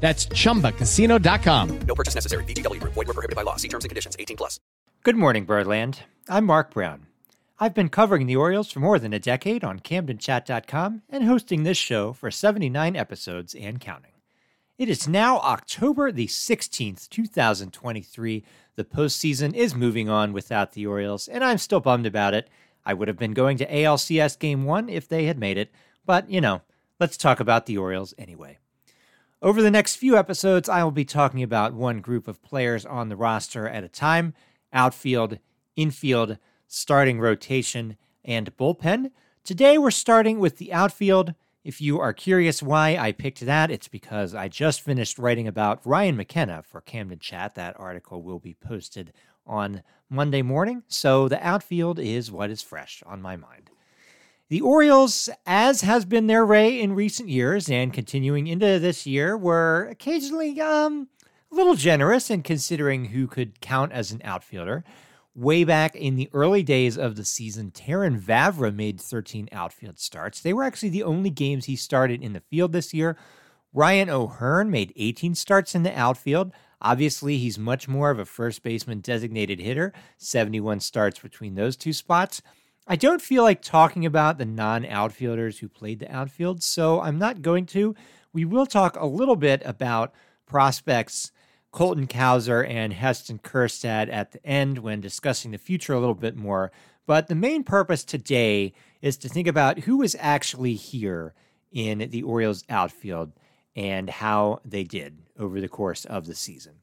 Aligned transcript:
That's 0.00 0.26
ChumbaCasino.com. 0.26 1.78
No 1.80 1.94
purchase 1.94 2.14
necessary. 2.14 2.44
VGW. 2.44 2.80
Void 2.80 2.96
were 2.96 3.04
prohibited 3.04 3.34
by 3.34 3.42
law. 3.42 3.56
See 3.56 3.68
terms 3.68 3.84
and 3.84 3.88
conditions. 3.88 4.14
18 4.18 4.36
plus. 4.36 4.60
Good 5.02 5.16
morning, 5.16 5.44
Birdland. 5.44 6.00
I'm 6.28 6.44
Mark 6.44 6.72
Brown. 6.72 7.06
I've 7.58 7.72
been 7.72 7.88
covering 7.88 8.26
the 8.26 8.36
Orioles 8.36 8.70
for 8.70 8.80
more 8.80 8.98
than 8.98 9.14
a 9.14 9.18
decade 9.18 9.64
on 9.64 9.80
CamdenChat.com 9.80 11.02
and 11.08 11.24
hosting 11.24 11.62
this 11.62 11.78
show 11.78 12.12
for 12.12 12.30
79 12.30 12.94
episodes 12.94 13.54
and 13.54 13.80
counting. 13.80 14.12
It 14.76 14.90
is 14.90 15.08
now 15.08 15.38
October 15.38 16.12
the 16.12 16.26
16th, 16.26 17.08
2023. 17.08 18.44
The 18.74 18.84
postseason 18.84 19.54
is 19.54 19.74
moving 19.74 20.10
on 20.10 20.34
without 20.34 20.72
the 20.72 20.86
Orioles, 20.86 21.28
and 21.28 21.42
I'm 21.42 21.56
still 21.56 21.80
bummed 21.80 22.04
about 22.04 22.34
it. 22.34 22.50
I 22.84 22.92
would 22.92 23.08
have 23.08 23.16
been 23.16 23.32
going 23.32 23.56
to 23.56 23.66
ALCS 23.72 24.38
Game 24.38 24.64
1 24.64 24.90
if 24.90 25.08
they 25.08 25.24
had 25.24 25.38
made 25.38 25.56
it, 25.56 25.72
but 26.04 26.28
you 26.28 26.42
know, 26.42 26.60
let's 27.00 27.16
talk 27.16 27.40
about 27.40 27.64
the 27.64 27.78
Orioles 27.78 28.12
anyway. 28.18 28.58
Over 29.46 29.62
the 29.62 29.70
next 29.70 29.94
few 29.94 30.16
episodes, 30.16 30.68
I 30.68 30.82
will 30.82 30.90
be 30.90 31.04
talking 31.04 31.40
about 31.40 31.72
one 31.72 32.00
group 32.00 32.26
of 32.26 32.42
players 32.42 32.84
on 32.84 33.08
the 33.08 33.14
roster 33.14 33.68
at 33.68 33.84
a 33.84 33.88
time 33.88 34.34
outfield, 34.72 35.38
infield, 35.76 36.38
starting 36.66 37.20
rotation, 37.20 37.96
and 38.24 38.56
bullpen. 38.56 39.12
Today, 39.44 39.78
we're 39.78 39.92
starting 39.92 40.40
with 40.40 40.56
the 40.56 40.72
outfield. 40.72 41.34
If 41.62 41.80
you 41.80 42.00
are 42.00 42.12
curious 42.12 42.60
why 42.60 42.96
I 42.96 43.12
picked 43.12 43.38
that, 43.38 43.70
it's 43.70 43.86
because 43.86 44.34
I 44.34 44.48
just 44.48 44.80
finished 44.80 45.16
writing 45.16 45.46
about 45.46 45.86
Ryan 45.86 46.16
McKenna 46.16 46.64
for 46.64 46.80
Camden 46.80 47.20
Chat. 47.20 47.54
That 47.54 47.78
article 47.78 48.22
will 48.22 48.40
be 48.40 48.54
posted 48.54 49.12
on 49.46 49.84
Monday 50.10 50.42
morning, 50.42 50.82
so 50.88 51.28
the 51.28 51.46
outfield 51.46 52.00
is 52.00 52.32
what 52.32 52.50
is 52.50 52.62
fresh 52.62 53.00
on 53.06 53.22
my 53.22 53.36
mind. 53.36 53.70
The 54.48 54.60
Orioles, 54.60 55.28
as 55.44 55.80
has 55.80 56.04
been 56.04 56.28
their 56.28 56.46
way 56.46 56.80
in 56.80 56.92
recent 56.92 57.28
years 57.28 57.68
and 57.68 57.92
continuing 57.92 58.46
into 58.46 58.78
this 58.78 59.04
year, 59.04 59.36
were 59.36 59.88
occasionally 59.90 60.60
um, 60.60 61.08
a 61.50 61.56
little 61.56 61.74
generous 61.74 62.30
in 62.30 62.44
considering 62.44 63.06
who 63.06 63.26
could 63.26 63.60
count 63.60 63.90
as 63.90 64.12
an 64.12 64.20
outfielder. 64.22 64.84
Way 65.34 65.64
back 65.64 65.96
in 65.96 66.14
the 66.14 66.30
early 66.32 66.62
days 66.62 66.96
of 66.96 67.16
the 67.16 67.24
season, 67.24 67.72
Terrin 67.72 68.20
Vavra 68.20 68.72
made 68.72 69.00
13 69.00 69.48
outfield 69.50 69.98
starts. 69.98 70.40
They 70.40 70.52
were 70.52 70.62
actually 70.62 70.90
the 70.90 71.02
only 71.02 71.30
games 71.30 71.64
he 71.64 71.74
started 71.74 72.22
in 72.22 72.32
the 72.32 72.40
field 72.40 72.70
this 72.70 72.94
year. 72.94 73.18
Ryan 73.72 74.08
O'Hearn 74.08 74.70
made 74.70 74.92
18 74.94 75.34
starts 75.34 75.74
in 75.74 75.82
the 75.82 75.98
outfield. 75.98 76.52
Obviously, 76.80 77.36
he's 77.38 77.58
much 77.58 77.88
more 77.88 78.10
of 78.10 78.20
a 78.20 78.24
first 78.24 78.62
baseman 78.62 79.00
designated 79.00 79.58
hitter, 79.58 79.92
71 80.18 80.78
starts 80.78 81.18
between 81.18 81.56
those 81.56 81.76
two 81.76 81.92
spots. 81.92 82.42
I 82.88 82.94
don't 82.94 83.20
feel 83.20 83.42
like 83.42 83.62
talking 83.62 84.06
about 84.06 84.38
the 84.38 84.44
non 84.44 84.86
outfielders 84.86 85.58
who 85.58 85.68
played 85.68 85.98
the 85.98 86.14
outfield, 86.14 86.62
so 86.62 87.00
I'm 87.00 87.18
not 87.18 87.42
going 87.42 87.66
to. 87.66 87.96
We 88.32 88.44
will 88.44 88.66
talk 88.66 88.96
a 88.96 89.06
little 89.06 89.34
bit 89.34 89.62
about 89.64 90.14
prospects 90.46 91.32
Colton 91.72 92.06
Cowser 92.06 92.68
and 92.68 92.92
Heston 92.92 93.40
Kjerstad 93.40 94.10
at 94.10 94.32
the 94.32 94.46
end 94.46 94.78
when 94.78 95.00
discussing 95.00 95.50
the 95.50 95.58
future 95.58 95.94
a 95.94 95.98
little 95.98 96.14
bit 96.14 96.36
more. 96.36 96.70
But 97.06 97.26
the 97.26 97.34
main 97.34 97.64
purpose 97.64 98.04
today 98.04 98.72
is 99.02 99.16
to 99.18 99.28
think 99.28 99.48
about 99.48 99.80
who 99.80 100.00
is 100.02 100.16
actually 100.20 100.74
here 100.74 101.34
in 101.72 101.98
the 102.10 102.22
Orioles 102.22 102.64
outfield 102.68 103.32
and 103.74 104.08
how 104.08 104.60
they 104.64 104.84
did 104.84 105.18
over 105.38 105.60
the 105.60 105.68
course 105.68 106.04
of 106.04 106.26
the 106.26 106.34
season. 106.34 106.76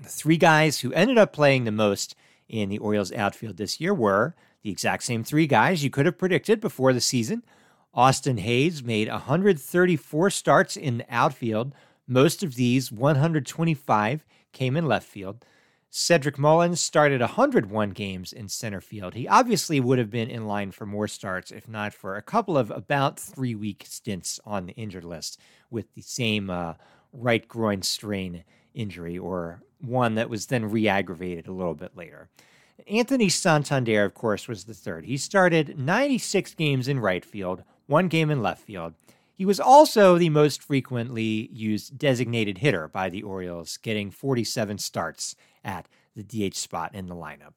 The 0.00 0.08
three 0.08 0.36
guys 0.36 0.80
who 0.80 0.92
ended 0.92 1.16
up 1.16 1.32
playing 1.32 1.64
the 1.64 1.72
most 1.72 2.14
in 2.48 2.68
the 2.68 2.78
Orioles 2.78 3.12
outfield 3.12 3.56
this 3.56 3.80
year 3.80 3.94
were 3.94 4.36
the 4.66 4.72
exact 4.72 5.04
same 5.04 5.22
three 5.22 5.46
guys 5.46 5.84
you 5.84 5.90
could 5.90 6.06
have 6.06 6.18
predicted 6.18 6.60
before 6.60 6.92
the 6.92 7.00
season. 7.00 7.44
Austin 7.94 8.38
Hays 8.38 8.82
made 8.82 9.08
134 9.08 10.28
starts 10.30 10.76
in 10.76 10.98
the 10.98 11.06
outfield. 11.08 11.72
Most 12.08 12.42
of 12.42 12.56
these, 12.56 12.90
125, 12.90 14.24
came 14.52 14.76
in 14.76 14.86
left 14.86 15.06
field. 15.06 15.44
Cedric 15.88 16.36
Mullins 16.36 16.80
started 16.80 17.20
101 17.20 17.90
games 17.90 18.32
in 18.32 18.48
center 18.48 18.80
field. 18.80 19.14
He 19.14 19.28
obviously 19.28 19.78
would 19.78 20.00
have 20.00 20.10
been 20.10 20.28
in 20.28 20.48
line 20.48 20.72
for 20.72 20.84
more 20.84 21.06
starts 21.06 21.52
if 21.52 21.68
not 21.68 21.94
for 21.94 22.16
a 22.16 22.22
couple 22.22 22.58
of 22.58 22.72
about 22.72 23.20
three 23.20 23.54
week 23.54 23.84
stints 23.86 24.40
on 24.44 24.66
the 24.66 24.74
injured 24.74 25.04
list 25.04 25.38
with 25.70 25.94
the 25.94 26.02
same 26.02 26.50
uh, 26.50 26.74
right 27.12 27.46
groin 27.46 27.82
strain 27.82 28.42
injury, 28.74 29.16
or 29.16 29.62
one 29.80 30.16
that 30.16 30.28
was 30.28 30.46
then 30.46 30.68
re 30.68 30.88
aggravated 30.88 31.46
a 31.46 31.52
little 31.52 31.76
bit 31.76 31.96
later. 31.96 32.28
Anthony 32.88 33.28
Santander, 33.28 34.04
of 34.04 34.14
course, 34.14 34.48
was 34.48 34.64
the 34.64 34.74
third. 34.74 35.06
He 35.06 35.16
started 35.16 35.78
96 35.78 36.54
games 36.54 36.88
in 36.88 37.00
right 37.00 37.24
field, 37.24 37.62
one 37.86 38.08
game 38.08 38.30
in 38.30 38.42
left 38.42 38.62
field. 38.62 38.94
He 39.34 39.44
was 39.44 39.60
also 39.60 40.16
the 40.16 40.30
most 40.30 40.62
frequently 40.62 41.50
used 41.52 41.98
designated 41.98 42.58
hitter 42.58 42.88
by 42.88 43.10
the 43.10 43.22
Orioles, 43.22 43.76
getting 43.76 44.10
47 44.10 44.78
starts 44.78 45.36
at 45.64 45.88
the 46.14 46.22
DH 46.22 46.54
spot 46.54 46.94
in 46.94 47.06
the 47.06 47.14
lineup. 47.14 47.52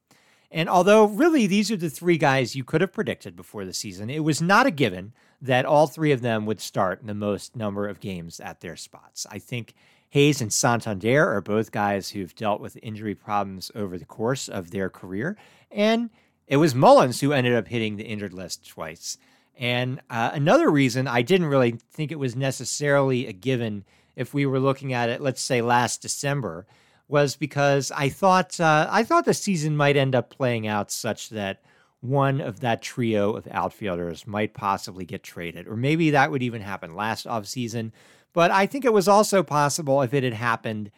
And 0.52 0.68
although 0.68 1.06
really 1.06 1.48
these 1.48 1.70
are 1.72 1.78
the 1.78 1.90
three 1.90 2.18
guys 2.18 2.56
you 2.56 2.64
could 2.64 2.82
have 2.82 2.92
predicted 2.92 3.36
before 3.36 3.66
the 3.66 3.74
season, 3.74 4.10
it 4.10 4.24
was 4.24 4.42
not 4.42 4.66
a 4.66 4.72
given 4.72 5.14
that 5.42 5.66
all 5.66 5.88
three 5.88 6.12
of 6.12 6.22
them 6.22 6.46
would 6.46 6.60
start 6.60 7.02
the 7.04 7.14
most 7.14 7.56
number 7.56 7.88
of 7.88 8.00
games 8.00 8.40
at 8.40 8.60
their 8.60 8.76
spots. 8.76 9.26
I 9.30 9.40
think 9.40 9.74
Hays 10.10 10.42
and 10.42 10.52
Santander 10.52 11.30
are 11.30 11.42
both 11.42 11.72
guys 11.72 12.10
who've 12.10 12.34
dealt 12.36 12.62
with 12.62 12.78
injury 12.82 13.16
problems 13.16 13.72
over 13.76 13.98
the 13.98 14.06
course 14.06 14.50
of 14.50 14.72
their 14.72 14.90
career. 14.90 15.38
And 15.72 16.10
it 16.48 16.58
was 16.58 16.74
Mullins 16.74 17.22
who 17.22 17.32
ended 17.32 17.54
up 17.54 17.68
hitting 17.68 17.96
the 17.96 18.06
injured 18.06 18.34
list 18.34 18.68
twice. 18.68 19.18
And 19.56 20.02
uh, 20.10 20.32
another 20.34 20.70
reason 20.72 21.08
I 21.08 21.22
didn't 21.22 21.48
really 21.48 21.78
think 21.92 22.12
it 22.12 22.20
was 22.20 22.36
necessarily 22.36 23.28
a 23.28 23.34
given 23.34 23.84
if 24.16 24.34
we 24.34 24.46
were 24.46 24.60
looking 24.60 24.94
at 24.94 25.10
it, 25.10 25.22
let's 25.22 25.42
say 25.42 25.62
last 25.62 26.02
December, 26.02 26.66
was 27.08 27.36
because 27.36 27.92
I 27.92 28.10
thought 28.10 28.60
uh, 28.60 28.88
I 28.90 29.04
thought 29.04 29.26
the 29.26 29.34
season 29.34 29.78
might 29.78 29.98
end 29.98 30.16
up 30.16 30.30
playing 30.30 30.68
out 30.68 30.92
such 30.92 31.30
that 31.30 31.62
one 32.02 32.40
of 32.40 32.62
that 32.62 32.82
trio 32.82 33.34
of 33.34 33.48
outfielders 33.52 34.26
might 34.26 34.54
possibly 34.54 35.06
get 35.06 35.24
traded, 35.24 35.68
or 35.68 35.76
maybe 35.76 36.12
that 36.12 36.32
would 36.32 36.44
even 36.44 36.62
happen 36.62 36.96
last 36.96 37.26
offseason. 37.26 37.92
But 38.40 38.52
I 38.52 38.68
think 38.68 38.86
it 38.86 38.94
was 38.94 39.10
also 39.10 39.44
possible 39.44 40.02
if 40.02 40.14
it 40.14 40.24
had 40.24 40.32
happened 40.32 40.92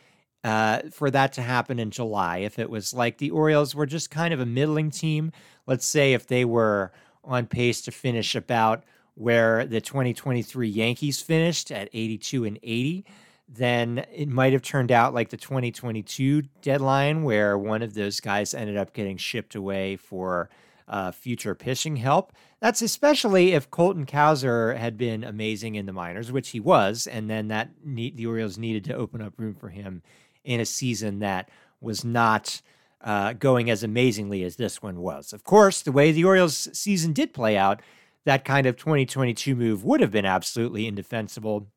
uh, 0.44 0.82
for 0.92 1.10
that 1.10 1.34
to 1.34 1.42
happen 1.42 1.80
in 1.80 1.90
July. 1.90 2.38
If 2.38 2.60
it 2.60 2.70
was 2.70 2.94
like 2.94 3.18
the 3.18 3.32
Orioles 3.32 3.74
were 3.74 3.88
just 3.88 4.12
kind 4.12 4.32
of 4.32 4.40
a 4.40 4.46
middling 4.46 4.92
team, 4.92 5.32
let's 5.66 5.88
say 5.88 6.14
if 6.14 6.28
they 6.28 6.46
were 6.46 6.92
on 7.24 7.48
pace 7.48 7.82
to 7.82 7.92
finish 7.92 8.36
about 8.36 8.84
where 9.16 9.66
the 9.66 9.82
2023 9.82 10.70
Yankees 10.70 11.20
finished 11.20 11.72
at 11.72 11.90
82 11.94 12.46
and 12.46 12.60
80, 12.62 13.06
then 13.50 14.06
it 14.14 14.30
might 14.30 14.54
have 14.54 14.62
turned 14.62 14.92
out 14.92 15.16
like 15.16 15.30
the 15.30 15.38
2022 15.38 16.44
deadline 16.62 17.24
where 17.24 17.58
one 17.58 17.82
of 17.82 17.96
those 17.96 18.20
guys 18.20 18.54
ended 18.54 18.78
up 18.78 18.94
getting 18.94 19.18
shipped 19.18 19.56
away 19.56 19.96
for 19.96 20.52
uh, 20.88 21.10
future 21.10 21.56
pitching 21.56 21.96
help. 21.96 22.34
That's 22.62 22.84
especially 22.84 23.54
if 23.54 23.72
Colton 23.72 24.06
Cowser 24.06 24.78
had 24.78 24.96
been 24.96 25.24
amazing 25.24 25.74
in 25.76 25.88
the 25.88 25.94
minors, 25.94 26.32
which 26.32 26.50
he 26.50 26.60
was, 26.60 27.08
and 27.08 27.28
then 27.28 27.48
that 27.48 27.72
the 27.84 28.26
Orioles 28.28 28.60
needed 28.60 28.86
to 28.86 28.96
open 28.96 29.20
up 29.20 29.34
room 29.38 29.56
for 29.56 29.70
him 29.70 30.04
in 30.44 30.60
a 30.60 30.66
season 30.66 31.20
that 31.20 31.50
was 31.82 32.06
not 32.06 32.62
uh, 33.04 33.34
going 33.34 33.72
as 33.72 33.82
amazingly 33.82 34.44
as 34.44 34.58
this 34.58 34.82
one 34.82 35.00
was. 35.02 35.34
Of 35.34 35.44
course, 35.44 35.82
the 35.82 35.92
way 35.92 36.12
the 36.12 36.24
Orioles 36.24 36.70
season 36.72 37.14
did 37.14 37.34
play 37.34 37.58
out, 37.58 37.82
that 38.26 38.46
kind 38.46 38.68
of 38.68 38.78
2022 38.78 39.56
move 39.56 39.84
would 39.84 40.00
have 40.00 40.12
been 40.12 40.26
absolutely 40.26 40.86
indefensible. 40.86 41.68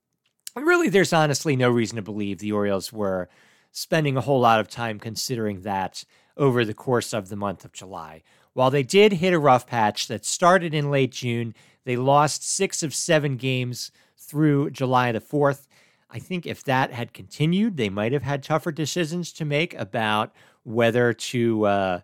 Really, 0.55 0.91
there's 0.91 1.15
honestly 1.15 1.57
no 1.57 1.71
reason 1.71 1.97
to 1.97 2.03
believe 2.03 2.39
the 2.39 2.53
Orioles 2.53 2.93
were 2.93 3.31
spending 3.73 4.19
a 4.19 4.21
whole 4.21 4.41
lot 4.41 4.61
of 4.61 4.69
time 4.69 5.01
considering 5.01 5.63
that 5.63 6.05
over 6.37 6.65
the 6.65 6.75
course 6.75 7.15
of 7.15 7.31
the 7.31 7.37
month 7.37 7.65
of 7.65 7.73
July. 7.73 8.23
While 8.55 8.71
they 8.71 8.83
did 8.83 9.15
hit 9.15 9.35
a 9.35 9.39
rough 9.39 9.67
patch 9.67 10.07
that 10.09 10.25
started 10.25 10.73
in 10.73 10.91
late 10.91 11.13
June, 11.13 11.55
they 11.85 11.97
lost 11.97 12.49
six 12.49 12.83
of 12.83 12.95
seven 12.95 13.37
games 13.37 13.93
through 14.17 14.71
July 14.71 15.13
the 15.13 15.21
4th. 15.21 15.67
I 16.09 16.19
think 16.21 16.47
if 16.47 16.65
that 16.65 16.93
had 16.93 17.13
continued, 17.13 17.77
they 17.77 17.91
might 17.91 18.13
have 18.13 18.23
had 18.23 18.43
tougher 18.43 18.73
decisions 18.73 19.33
to 19.33 19.45
make 19.45 19.75
about 19.75 20.33
whether 20.63 21.13
to 21.13 21.67
uh, 21.67 22.01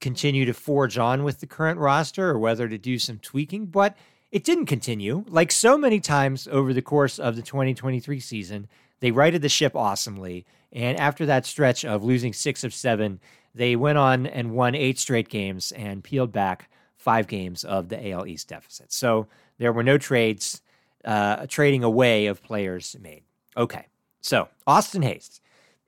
continue 0.00 0.44
to 0.44 0.52
forge 0.52 0.98
on 0.98 1.22
with 1.22 1.40
the 1.40 1.46
current 1.46 1.78
roster 1.78 2.28
or 2.28 2.38
whether 2.38 2.68
to 2.68 2.76
do 2.76 2.98
some 2.98 3.18
tweaking. 3.18 3.66
But 3.66 3.96
it 4.32 4.44
didn't 4.44 4.66
continue. 4.66 5.24
Like 5.28 5.52
so 5.52 5.78
many 5.78 6.00
times 6.00 6.48
over 6.50 6.72
the 6.72 6.82
course 6.82 7.18
of 7.18 7.36
the 7.36 7.42
2023 7.42 8.20
season, 8.20 8.68
they 9.00 9.10
righted 9.10 9.42
the 9.42 9.48
ship 9.48 9.74
awesomely. 9.76 10.44
And 10.72 10.98
after 10.98 11.26
that 11.26 11.46
stretch 11.46 11.84
of 11.84 12.04
losing 12.04 12.32
six 12.32 12.62
of 12.62 12.74
seven, 12.74 13.20
they 13.54 13.76
went 13.76 13.98
on 13.98 14.26
and 14.26 14.52
won 14.52 14.74
eight 14.74 14.98
straight 14.98 15.28
games 15.28 15.72
and 15.72 16.04
peeled 16.04 16.32
back 16.32 16.70
five 16.96 17.26
games 17.26 17.64
of 17.64 17.88
the 17.88 18.10
AL 18.10 18.26
East 18.26 18.48
deficit. 18.48 18.92
So 18.92 19.26
there 19.58 19.72
were 19.72 19.82
no 19.82 19.98
trades 19.98 20.60
uh, 21.04 21.46
trading 21.46 21.82
away 21.82 22.26
of 22.26 22.42
players 22.42 22.96
made. 23.00 23.22
Okay, 23.56 23.86
so 24.20 24.48
Austin 24.66 25.02
Hays. 25.02 25.40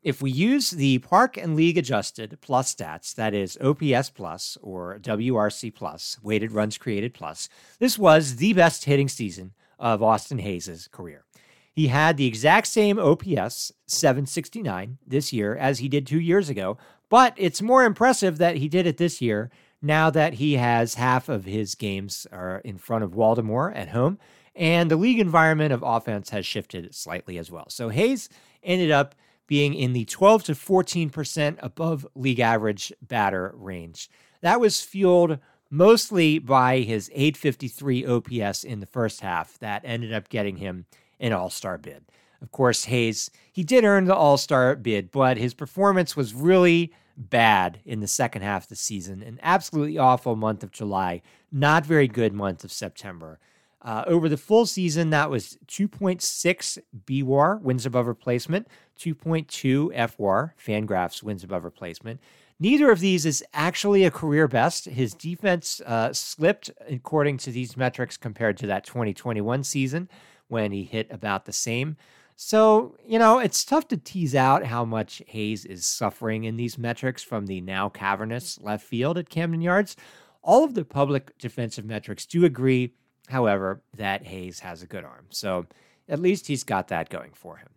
If 0.02 0.20
we 0.20 0.32
use 0.32 0.70
the 0.70 0.98
park 0.98 1.36
and 1.36 1.54
league 1.54 1.78
adjusted 1.78 2.36
plus 2.40 2.74
stats, 2.74 3.14
that 3.14 3.34
is 3.34 3.56
OPS 3.60 4.10
plus 4.10 4.58
or 4.60 4.98
WRC 4.98 5.72
plus, 5.72 6.18
weighted 6.22 6.50
runs 6.50 6.76
created 6.76 7.14
plus, 7.14 7.48
this 7.78 7.98
was 7.98 8.36
the 8.36 8.52
best 8.52 8.84
hitting 8.84 9.08
season 9.08 9.52
of 9.78 10.02
Austin 10.02 10.38
Hays' 10.38 10.88
career. 10.90 11.24
He 11.72 11.86
had 11.86 12.16
the 12.16 12.26
exact 12.26 12.66
same 12.66 12.98
OPS, 12.98 13.72
769, 13.86 14.98
this 15.06 15.32
year 15.32 15.56
as 15.56 15.78
he 15.78 15.88
did 15.88 16.06
two 16.06 16.20
years 16.20 16.50
ago, 16.50 16.76
but 17.12 17.34
it's 17.36 17.60
more 17.60 17.84
impressive 17.84 18.38
that 18.38 18.56
he 18.56 18.70
did 18.70 18.86
it 18.86 18.96
this 18.96 19.20
year 19.20 19.50
now 19.82 20.08
that 20.08 20.32
he 20.32 20.54
has 20.54 20.94
half 20.94 21.28
of 21.28 21.44
his 21.44 21.74
games 21.74 22.26
are 22.32 22.62
in 22.64 22.78
front 22.78 23.04
of 23.04 23.14
Baltimore 23.14 23.70
at 23.72 23.90
home 23.90 24.18
and 24.56 24.90
the 24.90 24.96
league 24.96 25.18
environment 25.18 25.74
of 25.74 25.82
offense 25.82 26.30
has 26.30 26.46
shifted 26.46 26.94
slightly 26.94 27.36
as 27.36 27.50
well. 27.50 27.66
So 27.68 27.90
Hays 27.90 28.30
ended 28.62 28.90
up 28.90 29.14
being 29.46 29.74
in 29.74 29.92
the 29.92 30.06
12 30.06 30.44
to 30.44 30.52
14% 30.52 31.58
above 31.58 32.06
league 32.14 32.40
average 32.40 32.90
batter 33.02 33.52
range. 33.56 34.08
That 34.40 34.58
was 34.58 34.80
fueled 34.80 35.38
mostly 35.68 36.38
by 36.38 36.78
his 36.78 37.10
853 37.12 38.06
OPS 38.06 38.64
in 38.64 38.80
the 38.80 38.86
first 38.86 39.20
half 39.20 39.58
that 39.58 39.82
ended 39.84 40.14
up 40.14 40.30
getting 40.30 40.56
him 40.56 40.86
an 41.20 41.34
all 41.34 41.50
star 41.50 41.76
bid. 41.76 42.06
Of 42.40 42.52
course, 42.52 42.86
Hays, 42.86 43.30
he 43.52 43.62
did 43.62 43.84
earn 43.84 44.06
the 44.06 44.16
all 44.16 44.38
star 44.38 44.74
bid, 44.76 45.10
but 45.12 45.36
his 45.36 45.52
performance 45.52 46.16
was 46.16 46.32
really 46.32 46.90
bad 47.16 47.80
in 47.84 48.00
the 48.00 48.06
second 48.06 48.42
half 48.42 48.64
of 48.64 48.68
the 48.68 48.76
season. 48.76 49.22
An 49.22 49.38
absolutely 49.42 49.98
awful 49.98 50.36
month 50.36 50.62
of 50.62 50.70
July, 50.72 51.22
not 51.50 51.86
very 51.86 52.08
good 52.08 52.32
month 52.32 52.64
of 52.64 52.72
September. 52.72 53.38
Uh, 53.82 54.04
over 54.06 54.28
the 54.28 54.36
full 54.36 54.64
season, 54.64 55.10
that 55.10 55.28
was 55.28 55.58
2.6 55.66 56.78
BWAR, 57.04 57.60
wins 57.60 57.84
above 57.84 58.06
replacement, 58.06 58.68
2.2 58.98 59.92
FWAR, 59.92 60.52
Fangraphs 60.64 61.22
wins 61.22 61.42
above 61.42 61.64
replacement. 61.64 62.20
Neither 62.60 62.92
of 62.92 63.00
these 63.00 63.26
is 63.26 63.44
actually 63.52 64.04
a 64.04 64.10
career 64.12 64.46
best. 64.46 64.84
His 64.84 65.14
defense 65.14 65.80
uh, 65.84 66.12
slipped 66.12 66.70
according 66.88 67.38
to 67.38 67.50
these 67.50 67.76
metrics 67.76 68.16
compared 68.16 68.56
to 68.58 68.68
that 68.68 68.84
2021 68.84 69.64
season 69.64 70.08
when 70.46 70.70
he 70.70 70.84
hit 70.84 71.08
about 71.10 71.44
the 71.44 71.52
same. 71.52 71.96
So, 72.44 72.96
you 73.06 73.18
know, 73.18 73.38
it's 73.38 73.64
tough 73.64 73.88
to 73.88 73.96
tease 73.96 74.34
out 74.34 74.66
how 74.66 74.84
much 74.84 75.22
Hays 75.26 75.64
is 75.64 75.86
suffering 75.86 76.44
in 76.44 76.56
these 76.56 76.76
metrics 76.76 77.22
from 77.22 77.46
the 77.46 77.60
now 77.60 77.88
cavernous 77.88 78.60
left 78.60 78.84
field 78.84 79.16
at 79.16 79.30
Camden 79.30 79.60
Yards. 79.60 79.96
All 80.42 80.64
of 80.64 80.74
the 80.74 80.84
public 80.84 81.38
defensive 81.38 81.84
metrics 81.84 82.26
do 82.26 82.44
agree 82.44 82.94
however, 83.28 83.82
that 83.96 84.26
Hays 84.26 84.60
has 84.60 84.82
a 84.82 84.86
good 84.86 85.04
arm. 85.04 85.26
So 85.30 85.66
at 86.08 86.20
least 86.20 86.46
he's 86.46 86.64
got 86.64 86.88
that 86.88 87.08
going 87.08 87.32
for 87.34 87.56
him. 87.56 87.68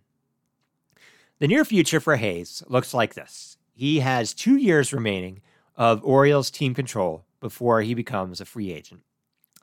The 1.40 1.48
near 1.48 1.66
future 1.66 2.00
for 2.00 2.16
Hays 2.16 2.64
looks 2.68 2.94
like 2.94 3.14
this 3.14 3.58
he 3.74 4.00
has 4.00 4.34
two 4.34 4.56
years 4.56 4.94
remaining 4.94 5.42
of 5.76 6.04
Orioles 6.04 6.50
team 6.50 6.74
control 6.74 7.26
before 7.42 7.82
he 7.82 7.94
becomes 7.94 8.40
a 8.40 8.46
free 8.46 8.72
agent. 8.72 9.02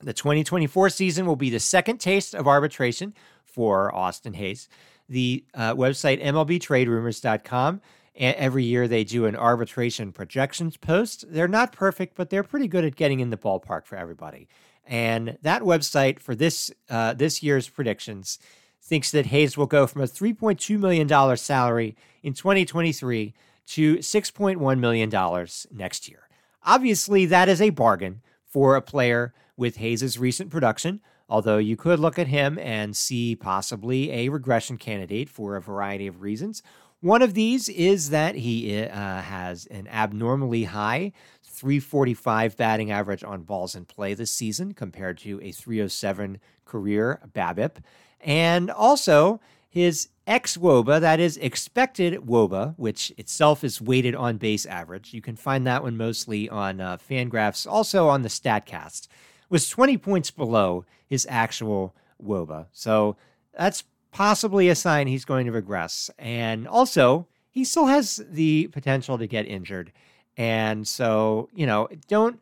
The 0.03 0.13
2024 0.13 0.91
season 0.91 1.27
will 1.27 1.37
be 1.37 1.49
the 1.49 1.61
second 1.61 1.99
taste 1.99 2.35
of 2.35 2.47
arbitration 2.47 3.15
for 3.45 3.95
Austin 3.95 4.35
Hays. 4.35 4.69
The 5.13 5.45
uh, 5.53 5.75
website 5.75 6.25
MLBTradeRumors.com. 6.25 7.83
Every 8.17 8.65
year 8.65 8.89
they 8.89 9.05
do 9.05 9.27
an 9.27 9.37
arbitration 9.37 10.11
projections 10.11 10.77
post. 10.79 11.25
They're 11.29 11.49
not 11.49 11.73
perfect, 11.73 12.15
but 12.15 12.31
they're 12.31 12.43
pretty 12.43 12.67
good 12.67 12.85
at 12.85 12.97
getting 12.97 13.21
in 13.21 13.31
the 13.31 13.37
ballpark 13.37 13.85
for 13.85 13.97
everybody. 13.97 14.49
And 14.87 15.37
that 15.43 15.63
website 15.63 16.19
for 16.19 16.35
this 16.35 16.71
uh, 16.89 17.13
this 17.13 17.43
year's 17.43 17.69
predictions 17.69 18.39
thinks 18.81 19.11
that 19.11 19.27
Hays 19.27 19.57
will 19.57 19.67
go 19.67 19.87
from 19.87 20.03
a 20.03 20.07
$3.2 20.07 20.79
million 20.79 21.37
salary 21.37 21.95
in 22.23 22.33
2023 22.33 23.35
to 23.67 23.97
$6.1 23.99 24.79
million 24.79 25.47
next 25.71 26.09
year. 26.09 26.29
Obviously, 26.65 27.27
that 27.27 27.49
is 27.49 27.61
a 27.61 27.71
bargain 27.71 28.23
for 28.45 28.77
a 28.77 28.83
player 28.83 29.35
with 29.57 29.77
Hays's 29.77 30.19
recent 30.19 30.51
production, 30.51 31.01
although 31.29 31.59
you 31.59 31.77
could 31.77 31.99
look 31.99 32.19
at 32.19 32.27
him 32.27 32.59
and 32.59 32.97
see 32.97 33.37
possibly 33.37 34.11
a 34.13 34.29
regression 34.29 34.77
candidate 34.77 35.29
for 35.29 35.57
a 35.57 35.61
variety 35.61 36.07
of 36.07 36.23
reasons. 36.23 36.63
One 37.01 37.23
of 37.23 37.35
these 37.35 37.69
is 37.69 38.11
that 38.11 38.37
he 38.37 38.81
uh, 38.81 39.23
has 39.23 39.67
an 39.67 39.89
abnormally 39.89 40.65
high 40.65 41.13
345 41.43 42.57
batting 42.57 42.91
average 42.91 43.25
on 43.25 43.43
balls 43.43 43.75
in 43.75 43.85
play 43.85 44.15
this 44.15 44.31
season 44.31 44.73
compared 44.73 45.19
to 45.19 45.41
a 45.43 45.53
307 45.53 46.39
career 46.65 47.21
BABIP. 47.35 47.79
And 48.21 48.71
also 48.71 49.41
his 49.69 50.09
ex 50.27 50.57
WOBA, 50.57 51.01
that 51.01 51.19
is 51.19 51.37
expected 51.39 52.15
WOBA, 52.27 52.75
which 52.77 53.13
itself 53.17 53.65
is 53.65 53.81
weighted 53.81 54.15
on 54.15 54.37
base 54.37 54.67
average. 54.67 55.13
You 55.13 55.23
can 55.23 55.37
find 55.37 55.67
that 55.67 55.83
one 55.83 55.97
mostly 55.97 56.49
on 56.49 56.81
uh, 56.81 56.99
Fangraphs, 56.99 57.67
also 57.67 58.09
on 58.09 58.23
the 58.23 58.29
StatCast, 58.29 59.09
was 59.53 59.69
20 59.69 59.99
points 59.99 60.31
below 60.31 60.87
his 61.07 61.27
actual 61.29 61.95
WOBA. 62.25 62.67
So 62.73 63.17
that's 63.57 63.85
possibly 64.11 64.71
a 64.71 64.75
sign 64.75 65.07
he's 65.07 65.27
going 65.27 65.45
to 65.45 65.53
regress. 65.53 66.11
And 66.19 66.67
also, 66.67 67.29
he 67.51 67.63
still 67.63 67.87
has 67.87 68.23
the 68.31 68.69
potential 68.69 69.19
to 69.19 69.27
get 69.27 69.47
injured. 69.47 69.93
And 70.39 70.89
so, 70.89 71.51
you 71.55 71.67
know, 71.67 71.89
don't 72.09 72.41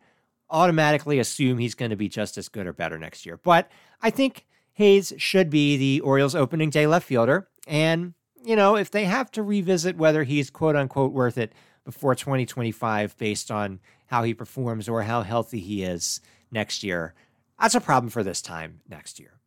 automatically 0.51 1.19
assume 1.19 1.59
he's 1.59 1.75
going 1.75 1.91
to 1.91 1.97
be 1.97 2.09
just 2.09 2.39
as 2.39 2.49
good 2.49 2.69
or 2.69 2.73
better 2.73 2.97
next 2.97 3.27
year. 3.27 3.37
But 3.37 3.69
I 4.01 4.11
think 4.11 4.47
Hays 4.75 5.13
should 5.17 5.51
be 5.51 5.77
the 5.77 6.01
Orioles 6.03 6.37
opening 6.37 6.71
day 6.71 6.87
left 6.87 7.09
fielder. 7.09 7.49
And, 7.67 8.15
you 8.45 8.55
know, 8.55 8.77
if 8.77 8.93
they 8.93 9.05
have 9.05 9.33
to 9.33 9.43
revisit 9.43 9.97
whether 9.97 10.23
he's 10.23 10.49
quote 10.49 10.77
unquote 10.77 11.13
worth 11.13 11.39
it 11.39 11.53
before 11.85 12.15
2025 12.15 13.17
based 13.19 13.51
on 13.51 13.81
how 14.07 14.23
he 14.23 14.33
performs 14.33 14.89
or 14.89 15.03
how 15.03 15.23
healthy 15.23 15.59
he 15.59 15.83
is 15.83 16.21
next 16.51 16.83
year, 16.83 17.15
that's 17.61 17.75
a 17.75 17.81
problem 17.81 18.11
for 18.11 18.23
this 18.23 18.43
time 18.43 18.81
next 18.89 19.19
year. 19.19 19.39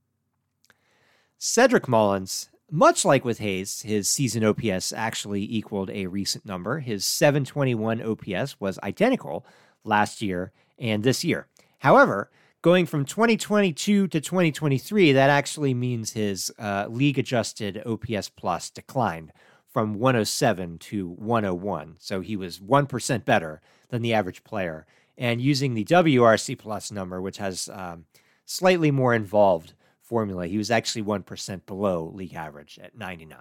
Cedric 1.37 1.87
Mullins 1.87 2.49
much 2.73 3.05
like 3.05 3.23
with 3.23 3.37
Hays, 3.37 3.83
his 3.83 4.09
season 4.09 4.43
OPS 4.43 4.91
actually 4.93 5.43
equaled 5.43 5.91
a 5.91 6.07
recent 6.07 6.43
number. 6.43 6.79
His 6.79 7.05
721 7.05 8.01
OPS 8.01 8.59
was 8.59 8.79
identical 8.81 9.45
last 9.83 10.23
year 10.23 10.51
and 10.79 11.03
this 11.03 11.23
year. 11.23 11.45
However, 11.79 12.31
going 12.63 12.87
from 12.87 13.05
2022 13.05 14.07
to 14.07 14.19
2023, 14.19 15.11
that 15.11 15.29
actually 15.29 15.75
means 15.75 16.13
his 16.13 16.51
uh, 16.57 16.87
league 16.89 17.19
adjusted 17.19 17.83
OPS 17.85 18.29
plus 18.29 18.71
declined 18.71 19.31
from 19.71 19.93
107 19.93 20.79
to 20.79 21.09
101. 21.09 21.97
So 21.99 22.21
he 22.21 22.35
was 22.35 22.59
1% 22.59 23.23
better 23.23 23.61
than 23.89 24.01
the 24.01 24.15
average 24.15 24.43
player. 24.43 24.87
And 25.17 25.41
using 25.41 25.73
the 25.73 25.85
WRC 25.85 26.57
plus 26.57 26.91
number, 26.91 27.21
which 27.21 27.37
has 27.37 27.69
um, 27.71 28.05
slightly 28.45 28.91
more 28.91 29.13
involved 29.13 29.73
formula, 30.01 30.47
he 30.47 30.57
was 30.57 30.71
actually 30.71 31.03
1% 31.03 31.65
below 31.65 32.11
league 32.13 32.33
average 32.33 32.79
at 32.81 32.97
99. 32.97 33.37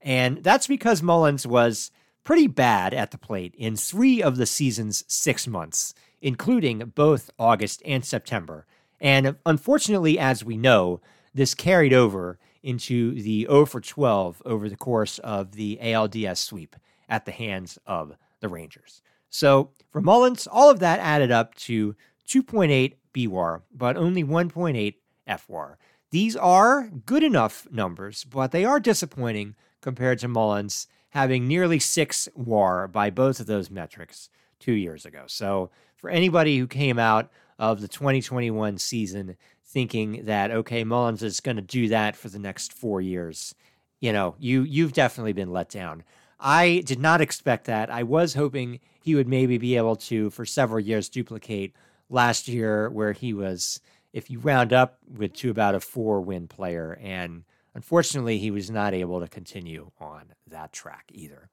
And 0.00 0.38
that's 0.38 0.66
because 0.66 1.02
Mullins 1.02 1.46
was 1.46 1.90
pretty 2.24 2.46
bad 2.46 2.94
at 2.94 3.10
the 3.10 3.18
plate 3.18 3.54
in 3.56 3.76
three 3.76 4.22
of 4.22 4.36
the 4.36 4.46
season's 4.46 5.04
six 5.06 5.46
months 5.46 5.94
including 6.22 6.92
both 6.94 7.30
August 7.38 7.82
and 7.84 8.04
September. 8.04 8.64
And 9.00 9.36
unfortunately, 9.44 10.18
as 10.18 10.44
we 10.44 10.56
know, 10.56 11.00
this 11.34 11.54
carried 11.54 11.92
over 11.92 12.38
into 12.62 13.20
the 13.20 13.46
0 13.50 13.66
for 13.66 13.80
12 13.80 14.40
over 14.46 14.68
the 14.68 14.76
course 14.76 15.18
of 15.18 15.52
the 15.52 15.78
ALDS 15.82 16.38
sweep 16.38 16.76
at 17.08 17.26
the 17.26 17.32
hands 17.32 17.78
of 17.86 18.16
the 18.40 18.48
Rangers. 18.48 19.02
So 19.32 19.70
for 19.90 20.02
Mullins, 20.02 20.46
all 20.46 20.70
of 20.70 20.78
that 20.80 21.00
added 21.00 21.32
up 21.32 21.54
to 21.54 21.96
2.8 22.28 22.94
BWAR, 23.14 23.62
but 23.74 23.96
only 23.96 24.22
1.8 24.22 24.94
FWAR. 25.26 25.76
These 26.10 26.36
are 26.36 26.90
good 27.06 27.22
enough 27.22 27.66
numbers, 27.70 28.24
but 28.24 28.52
they 28.52 28.66
are 28.66 28.78
disappointing 28.78 29.56
compared 29.80 30.18
to 30.18 30.28
Mullins 30.28 30.86
having 31.10 31.48
nearly 31.48 31.78
6 31.78 32.28
WAR 32.34 32.86
by 32.86 33.08
both 33.08 33.40
of 33.40 33.46
those 33.46 33.70
metrics 33.70 34.28
two 34.60 34.74
years 34.74 35.06
ago. 35.06 35.24
So 35.26 35.70
for 35.96 36.10
anybody 36.10 36.58
who 36.58 36.66
came 36.66 36.98
out 36.98 37.30
of 37.58 37.80
the 37.80 37.88
2021 37.88 38.76
season 38.76 39.36
thinking 39.64 40.26
that 40.26 40.50
okay, 40.50 40.84
Mullins 40.84 41.22
is 41.22 41.40
going 41.40 41.56
to 41.56 41.62
do 41.62 41.88
that 41.88 42.16
for 42.16 42.28
the 42.28 42.38
next 42.38 42.74
four 42.74 43.00
years, 43.00 43.54
you 43.98 44.12
know, 44.12 44.34
you 44.38 44.62
you've 44.62 44.92
definitely 44.92 45.32
been 45.32 45.52
let 45.52 45.70
down. 45.70 46.04
I 46.38 46.82
did 46.84 46.98
not 46.98 47.22
expect 47.22 47.64
that. 47.66 47.90
I 47.90 48.02
was 48.02 48.34
hoping 48.34 48.80
he 49.02 49.14
would 49.14 49.28
maybe 49.28 49.58
be 49.58 49.76
able 49.76 49.96
to, 49.96 50.30
for 50.30 50.44
several 50.44 50.80
years, 50.80 51.08
duplicate 51.08 51.74
last 52.08 52.48
year, 52.48 52.88
where 52.90 53.12
he 53.12 53.32
was, 53.34 53.80
if 54.12 54.30
you 54.30 54.38
round 54.38 54.72
up, 54.72 54.98
with 55.08 55.32
to 55.34 55.50
about 55.50 55.74
a 55.74 55.80
four 55.80 56.20
win 56.20 56.48
player. 56.48 56.98
And 57.02 57.44
unfortunately, 57.74 58.38
he 58.38 58.50
was 58.50 58.70
not 58.70 58.94
able 58.94 59.20
to 59.20 59.28
continue 59.28 59.90
on 60.00 60.32
that 60.46 60.72
track 60.72 61.10
either. 61.12 61.48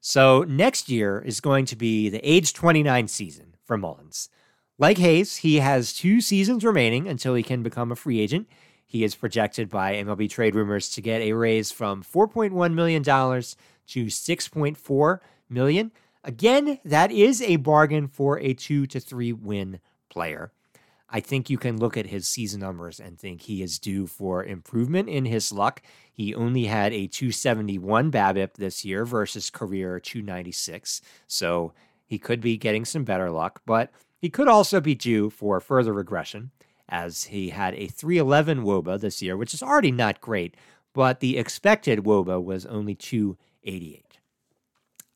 So 0.00 0.42
next 0.42 0.88
year 0.90 1.22
is 1.24 1.40
going 1.40 1.64
to 1.66 1.76
be 1.76 2.10
the 2.10 2.20
age 2.28 2.52
29 2.52 3.08
season 3.08 3.54
for 3.64 3.78
Mullins. 3.78 4.28
Like 4.76 4.98
Hays, 4.98 5.36
he 5.36 5.60
has 5.60 5.92
two 5.92 6.20
seasons 6.20 6.64
remaining 6.64 7.06
until 7.08 7.34
he 7.34 7.42
can 7.42 7.62
become 7.62 7.92
a 7.92 7.96
free 7.96 8.20
agent. 8.20 8.48
He 8.84 9.04
is 9.04 9.14
projected 9.14 9.70
by 9.70 9.94
MLB 9.94 10.28
trade 10.28 10.54
rumors 10.54 10.90
to 10.90 11.00
get 11.00 11.22
a 11.22 11.32
raise 11.32 11.72
from 11.72 12.02
$4.1 12.02 12.74
million 12.74 13.02
to 13.02 14.06
$6.4 14.06 15.18
million. 15.48 15.92
Again, 16.26 16.78
that 16.86 17.12
is 17.12 17.42
a 17.42 17.56
bargain 17.56 18.08
for 18.08 18.38
a 18.38 18.54
two 18.54 18.86
to 18.86 18.98
three 18.98 19.32
win 19.32 19.78
player. 20.08 20.52
I 21.10 21.20
think 21.20 21.50
you 21.50 21.58
can 21.58 21.78
look 21.78 21.98
at 21.98 22.06
his 22.06 22.26
season 22.26 22.60
numbers 22.60 22.98
and 22.98 23.18
think 23.18 23.42
he 23.42 23.62
is 23.62 23.78
due 23.78 24.06
for 24.06 24.42
improvement 24.42 25.10
in 25.10 25.26
his 25.26 25.52
luck. 25.52 25.82
He 26.10 26.34
only 26.34 26.64
had 26.64 26.94
a 26.94 27.06
271 27.06 28.10
BABIP 28.10 28.54
this 28.54 28.84
year 28.86 29.04
versus 29.04 29.50
career 29.50 30.00
296. 30.00 31.02
So 31.26 31.74
he 32.06 32.18
could 32.18 32.40
be 32.40 32.56
getting 32.56 32.86
some 32.86 33.04
better 33.04 33.30
luck, 33.30 33.60
but 33.66 33.90
he 34.18 34.30
could 34.30 34.48
also 34.48 34.80
be 34.80 34.94
due 34.94 35.28
for 35.28 35.60
further 35.60 35.92
regression, 35.92 36.50
as 36.88 37.24
he 37.24 37.50
had 37.50 37.74
a 37.74 37.86
311 37.86 38.64
Woba 38.64 38.98
this 38.98 39.20
year, 39.20 39.36
which 39.36 39.52
is 39.52 39.62
already 39.62 39.92
not 39.92 40.22
great, 40.22 40.56
but 40.94 41.20
the 41.20 41.36
expected 41.36 42.00
Woba 42.00 42.42
was 42.42 42.64
only 42.64 42.94
288. 42.94 44.13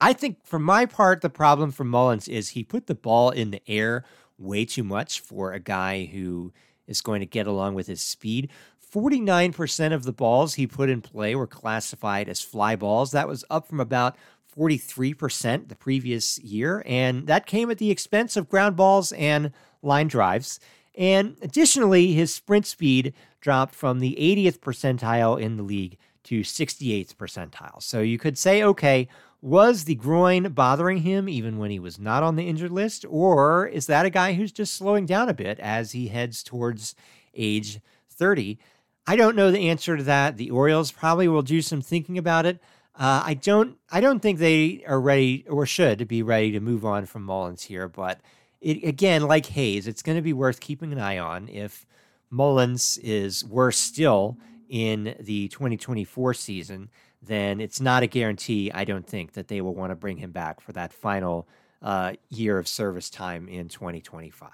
I 0.00 0.12
think 0.12 0.44
for 0.44 0.58
my 0.58 0.86
part, 0.86 1.20
the 1.20 1.30
problem 1.30 1.72
for 1.72 1.84
Mullins 1.84 2.28
is 2.28 2.50
he 2.50 2.62
put 2.62 2.86
the 2.86 2.94
ball 2.94 3.30
in 3.30 3.50
the 3.50 3.62
air 3.66 4.04
way 4.38 4.64
too 4.64 4.84
much 4.84 5.20
for 5.20 5.52
a 5.52 5.60
guy 5.60 6.04
who 6.04 6.52
is 6.86 7.00
going 7.00 7.20
to 7.20 7.26
get 7.26 7.46
along 7.46 7.74
with 7.74 7.88
his 7.88 8.00
speed. 8.00 8.50
49% 8.92 9.92
of 9.92 10.04
the 10.04 10.12
balls 10.12 10.54
he 10.54 10.66
put 10.66 10.88
in 10.88 11.02
play 11.02 11.34
were 11.34 11.46
classified 11.46 12.28
as 12.28 12.40
fly 12.40 12.76
balls. 12.76 13.10
That 13.10 13.28
was 13.28 13.44
up 13.50 13.66
from 13.66 13.80
about 13.80 14.16
43% 14.56 15.68
the 15.68 15.74
previous 15.76 16.38
year, 16.38 16.82
and 16.86 17.26
that 17.26 17.46
came 17.46 17.70
at 17.70 17.78
the 17.78 17.90
expense 17.90 18.36
of 18.36 18.48
ground 18.48 18.76
balls 18.76 19.12
and 19.12 19.52
line 19.82 20.08
drives. 20.08 20.58
And 20.96 21.36
additionally, 21.42 22.12
his 22.12 22.34
sprint 22.34 22.66
speed 22.66 23.14
dropped 23.40 23.74
from 23.74 24.00
the 24.00 24.16
80th 24.18 24.58
percentile 24.58 25.40
in 25.40 25.56
the 25.56 25.62
league 25.62 25.98
to 26.24 26.40
68th 26.40 27.14
percentile. 27.14 27.82
So 27.82 28.00
you 28.00 28.18
could 28.18 28.36
say, 28.36 28.62
okay, 28.62 29.08
was 29.40 29.84
the 29.84 29.94
groin 29.94 30.50
bothering 30.52 30.98
him 30.98 31.28
even 31.28 31.58
when 31.58 31.70
he 31.70 31.78
was 31.78 31.98
not 31.98 32.22
on 32.22 32.36
the 32.36 32.48
injured 32.48 32.72
list? 32.72 33.04
Or 33.08 33.66
is 33.66 33.86
that 33.86 34.06
a 34.06 34.10
guy 34.10 34.32
who's 34.32 34.52
just 34.52 34.74
slowing 34.74 35.06
down 35.06 35.28
a 35.28 35.34
bit 35.34 35.60
as 35.60 35.92
he 35.92 36.08
heads 36.08 36.42
towards 36.42 36.94
age 37.34 37.80
30? 38.10 38.58
I 39.06 39.16
don't 39.16 39.36
know 39.36 39.50
the 39.50 39.68
answer 39.68 39.96
to 39.96 40.02
that. 40.04 40.36
The 40.36 40.50
Orioles 40.50 40.92
probably 40.92 41.28
will 41.28 41.42
do 41.42 41.62
some 41.62 41.80
thinking 41.80 42.18
about 42.18 42.46
it. 42.46 42.60
Uh, 42.94 43.22
I 43.24 43.34
don't 43.34 43.76
I 43.92 44.00
don't 44.00 44.20
think 44.20 44.38
they 44.38 44.82
are 44.86 45.00
ready 45.00 45.46
or 45.48 45.64
should 45.66 46.08
be 46.08 46.22
ready 46.22 46.50
to 46.52 46.60
move 46.60 46.84
on 46.84 47.06
from 47.06 47.22
Mullins 47.22 47.62
here, 47.62 47.88
but 47.88 48.20
it, 48.60 48.82
again, 48.82 49.22
like 49.22 49.46
Hays, 49.46 49.86
it's 49.86 50.02
going 50.02 50.16
to 50.16 50.22
be 50.22 50.32
worth 50.32 50.58
keeping 50.58 50.92
an 50.92 50.98
eye 50.98 51.18
on 51.18 51.48
if 51.48 51.86
Mullins 52.28 52.98
is 52.98 53.44
worse 53.44 53.78
still 53.78 54.36
in 54.68 55.14
the 55.20 55.48
2024 55.48 56.34
season, 56.34 56.90
then 57.22 57.60
it's 57.60 57.80
not 57.80 58.02
a 58.02 58.06
guarantee, 58.06 58.70
I 58.72 58.84
don't 58.84 59.06
think, 59.06 59.32
that 59.32 59.48
they 59.48 59.60
will 59.60 59.74
want 59.74 59.90
to 59.90 59.96
bring 59.96 60.18
him 60.18 60.32
back 60.32 60.60
for 60.60 60.72
that 60.72 60.92
final 60.92 61.48
uh, 61.82 62.14
year 62.28 62.58
of 62.58 62.68
service 62.68 63.10
time 63.10 63.48
in 63.48 63.68
2025. 63.68 64.50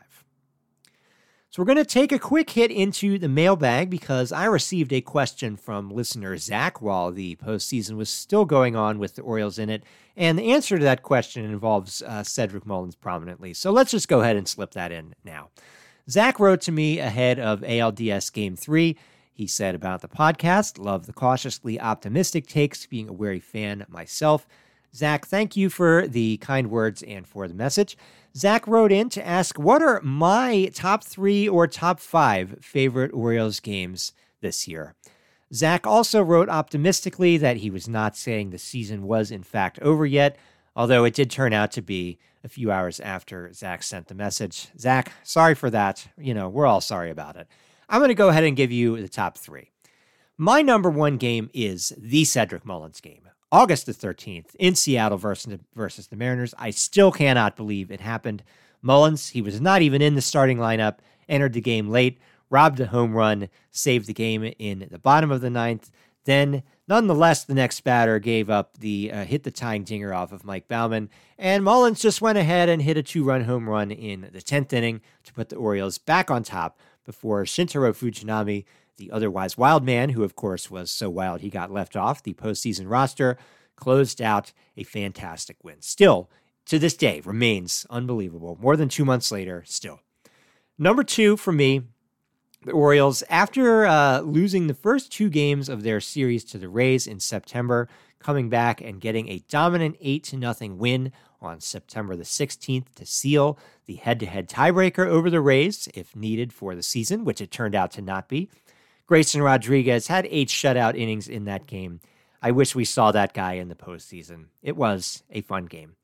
So 1.55 1.63
we're 1.63 1.67
going 1.67 1.79
to 1.79 1.85
take 1.85 2.11
a 2.11 2.19
quick 2.19 2.51
hit 2.51 2.73
into 2.73 3.17
the 3.17 3.29
mailbag 3.29 3.89
because 3.89 4.33
I 4.33 4.47
received 4.47 4.93
a 4.93 5.01
question 5.01 5.57
from 5.57 5.89
listener 5.89 6.37
Zach 6.37 6.83
while 6.83 7.13
the 7.13 7.37
postseason 7.37 7.93
was 7.93 8.11
still 8.11 8.45
going 8.45 8.75
on 8.75 8.99
with 8.99 9.15
the 9.15 9.23
Orioles 9.23 9.57
in 9.57 9.71
it. 9.71 9.85
And 10.17 10.37
the 10.37 10.51
answer 10.53 10.77
to 10.79 10.83
that 10.83 11.05
question 11.05 11.45
involves 11.45 12.03
uh, 12.03 12.25
Cedric 12.25 12.67
Mullins 12.67 12.97
prominently. 12.97 13.55
So 13.55 13.71
let's 13.71 13.93
just 13.93 14.09
go 14.09 14.21
ahead 14.21 14.35
and 14.35 14.49
slip 14.49 14.73
that 14.73 14.91
in 14.91 15.15
now. 15.23 15.51
Zach 16.11 16.41
wrote 16.41 16.61
to 16.63 16.73
me 16.73 16.99
ahead 16.99 17.39
of 17.39 17.61
ALDS 17.61 18.33
Game 18.33 18.57
3. 18.57 18.97
He 19.35 19.49
said 19.49 19.75
about 19.75 20.01
the 20.01 20.09
podcast, 20.09 20.79
love 20.79 21.07
the 21.07 21.13
cautiously 21.13 21.81
optimistic 21.81 22.47
takes, 22.47 22.87
being 22.87 23.09
a 23.09 23.13
wary 23.13 23.41
fan 23.41 23.85
myself. 23.89 24.47
Zach, 24.95 25.27
thank 25.27 25.57
you 25.57 25.71
for 25.71 26.07
the 26.07 26.37
kind 26.37 26.71
words 26.71 27.03
and 27.03 27.27
for 27.27 27.49
the 27.49 27.55
message. 27.55 27.99
Zach 28.37 28.65
wrote 28.69 28.93
in 28.93 29.09
to 29.11 29.27
ask, 29.27 29.59
What 29.59 29.83
are 29.83 30.01
my 30.03 30.71
top 30.73 31.03
three 31.03 31.49
or 31.49 31.67
top 31.67 31.99
five 31.99 32.59
favorite 32.61 33.13
Orioles 33.13 33.59
games 33.59 34.13
this 34.41 34.69
year? 34.69 34.95
Zach 35.53 35.85
also 35.85 36.23
wrote 36.23 36.49
optimistically 36.49 37.37
that 37.39 37.57
he 37.57 37.71
was 37.71 37.89
not 37.89 38.17
saying 38.17 38.51
the 38.51 38.59
season 38.59 39.03
was 39.03 39.33
in 39.33 39.43
fact 39.43 39.81
over 39.81 40.07
yet, 40.07 40.37
although 40.77 41.03
it 41.03 41.15
did 41.15 41.29
turn 41.29 41.53
out 41.53 41.73
to 41.73 41.83
be 41.83 42.19
a 42.45 42.49
few 42.49 42.71
hours 42.71 43.01
after 43.01 43.53
Zach 43.53 43.83
sent 43.83 44.07
the 44.07 44.15
message. 44.15 44.69
Zach, 44.79 45.13
sorry 45.25 45.57
for 45.57 45.71
that. 45.71 46.07
You 46.17 46.35
know, 46.35 46.49
we're 46.49 46.67
all 46.67 46.81
sorry 46.81 47.11
about 47.11 47.35
it. 47.35 47.49
I'm 47.89 48.01
going 48.01 48.09
to 48.09 48.15
go 48.15 48.29
ahead 48.29 48.45
and 48.45 48.57
give 48.57 48.73
you 48.73 49.01
the 49.01 49.09
top 49.09 49.39
three. 49.39 49.71
My 50.37 50.63
number 50.63 50.91
one 50.91 51.17
game 51.17 51.51
is 51.55 51.93
the 51.97 52.25
Cedric 52.25 52.65
Mullins 52.65 53.01
game. 53.01 53.29
August 53.53 53.87
the 53.87 53.93
13th 53.93 54.55
in 54.57 54.75
Seattle 54.75 55.19
versus, 55.19 55.59
versus 55.77 56.09
the 56.09 56.17
Mariners. 56.17 56.55
I 56.59 56.71
still 56.71 57.13
cannot 57.13 57.57
believe 57.57 57.91
it 57.91 58.01
happened. 58.01 58.43
Mullins, 58.83 59.29
he 59.29 59.41
was 59.41 59.61
not 59.61 59.81
even 59.81 60.03
in 60.03 60.17
the 60.17 60.21
starting 60.21 60.59
lineup, 60.59 60.97
entered 61.29 61.53
the 61.53 61.61
game 61.61 61.89
late, 61.89 62.19
robbed 62.51 62.81
a 62.81 62.87
home 62.87 63.15
run, 63.15 63.49
saved 63.71 64.07
the 64.07 64.13
game 64.13 64.53
in 64.59 64.89
the 64.91 64.99
bottom 64.99 65.31
of 65.31 65.41
the 65.41 65.51
ninth. 65.51 65.91
Then, 66.25 66.63
nonetheless, 66.89 67.45
the 67.45 67.55
next 67.55 67.83
batter 67.83 68.19
gave 68.19 68.51
up 68.51 68.79
the 68.79 69.13
uh, 69.13 69.25
hit 69.25 69.45
the 69.45 69.51
tying 69.51 69.85
dinger 69.85 70.13
off 70.13 70.33
of 70.33 70.45
Mike 70.45 70.69
Baumann, 70.69 71.11
and 71.39 71.63
Mullins 71.63 72.01
just 72.01 72.21
went 72.21 72.39
ahead 72.39 72.69
and 72.69 72.83
hit 72.83 72.97
a 72.97 73.03
two 73.03 73.25
run 73.25 73.45
home 73.45 73.69
run 73.69 73.91
in 73.91 74.31
the 74.33 74.41
10th 74.41 74.73
inning 74.73 75.01
to 75.25 75.33
put 75.33 75.49
the 75.51 75.57
Orioles 75.57 75.99
back 75.99 76.31
on 76.31 76.43
top 76.43 76.79
before 77.05 77.45
Shintaro 77.45 77.93
Fujinami 77.93 78.65
the 78.97 79.11
otherwise 79.11 79.59
wild 79.59 79.85
man, 79.85 80.11
who 80.11 80.23
of 80.23 80.37
course 80.37 80.71
was 80.71 80.91
so 80.91 81.11
wild 81.11 81.41
he 81.41 81.51
got 81.51 81.73
left 81.73 81.97
off 81.97 82.23
the 82.23 82.35
postseason 82.35 82.89
roster, 82.89 83.37
closed 83.77 84.23
out 84.23 84.53
a 84.77 84.85
fantastic 84.85 85.57
win. 85.63 85.81
Still, 85.81 86.31
to 86.67 86.79
this 86.79 86.97
day, 86.97 87.21
remains 87.25 87.87
unbelievable. 87.91 88.57
More 88.61 88.77
than 88.77 88.89
two 88.89 89.05
months 89.05 89.31
later, 89.31 89.65
still. 89.67 90.01
Number 90.79 91.05
two 91.05 91.37
for 91.37 91.53
me, 91.53 91.83
The 92.65 92.73
Orioles, 92.73 93.23
after 93.29 93.85
uh, 93.85 94.21
losing 94.21 94.67
the 94.67 94.75
first 94.75 95.13
two 95.13 95.29
games 95.29 95.69
of 95.69 95.83
their 95.83 96.01
series 96.01 96.45
to 96.47 96.59
the 96.59 96.69
Rays 96.69 97.07
in 97.07 97.21
September, 97.21 97.89
coming 98.19 98.49
back 98.49 98.81
and 98.81 99.01
getting 99.01 99.29
a 99.29 99.45
dominant 99.51 99.97
8 100.01 100.25
to 100.25 100.37
nothing 100.37 100.79
win 100.79 101.13
on 101.45 101.61
September 101.61 102.17
the 102.17 102.25
16th 102.25 102.95
to 102.95 103.07
seal 103.07 103.59
the 103.87 103.97
head 103.97 104.21
to 104.21 104.27
head 104.27 104.49
tiebreaker 104.49 105.07
over 105.07 105.31
the 105.31 105.41
Rays 105.41 105.89
if 105.95 106.17
needed 106.17 106.53
for 106.53 106.75
the 106.75 106.83
season, 106.83 107.25
which 107.25 107.41
it 107.41 107.51
turned 107.51 107.75
out 107.75 107.91
to 107.93 108.03
not 108.03 108.29
be. 108.29 108.49
Grayson 109.07 109.43
Rodriguez 109.43 110.07
had 110.07 110.27
eight 110.31 110.49
shutout 110.49 110.97
innings 110.97 111.29
in 111.29 111.45
that 111.45 111.67
game. 111.67 112.01
I 112.41 112.51
wish 112.51 112.75
we 112.75 112.85
saw 112.85 113.13
that 113.13 113.35
guy 113.35 113.55
in 113.55 113.69
the 113.69 113.75
postseason. 113.75 114.47
It 114.63 114.77
was 114.77 115.23
a 115.31 115.43
fun 115.43 115.67
game. 115.67 115.97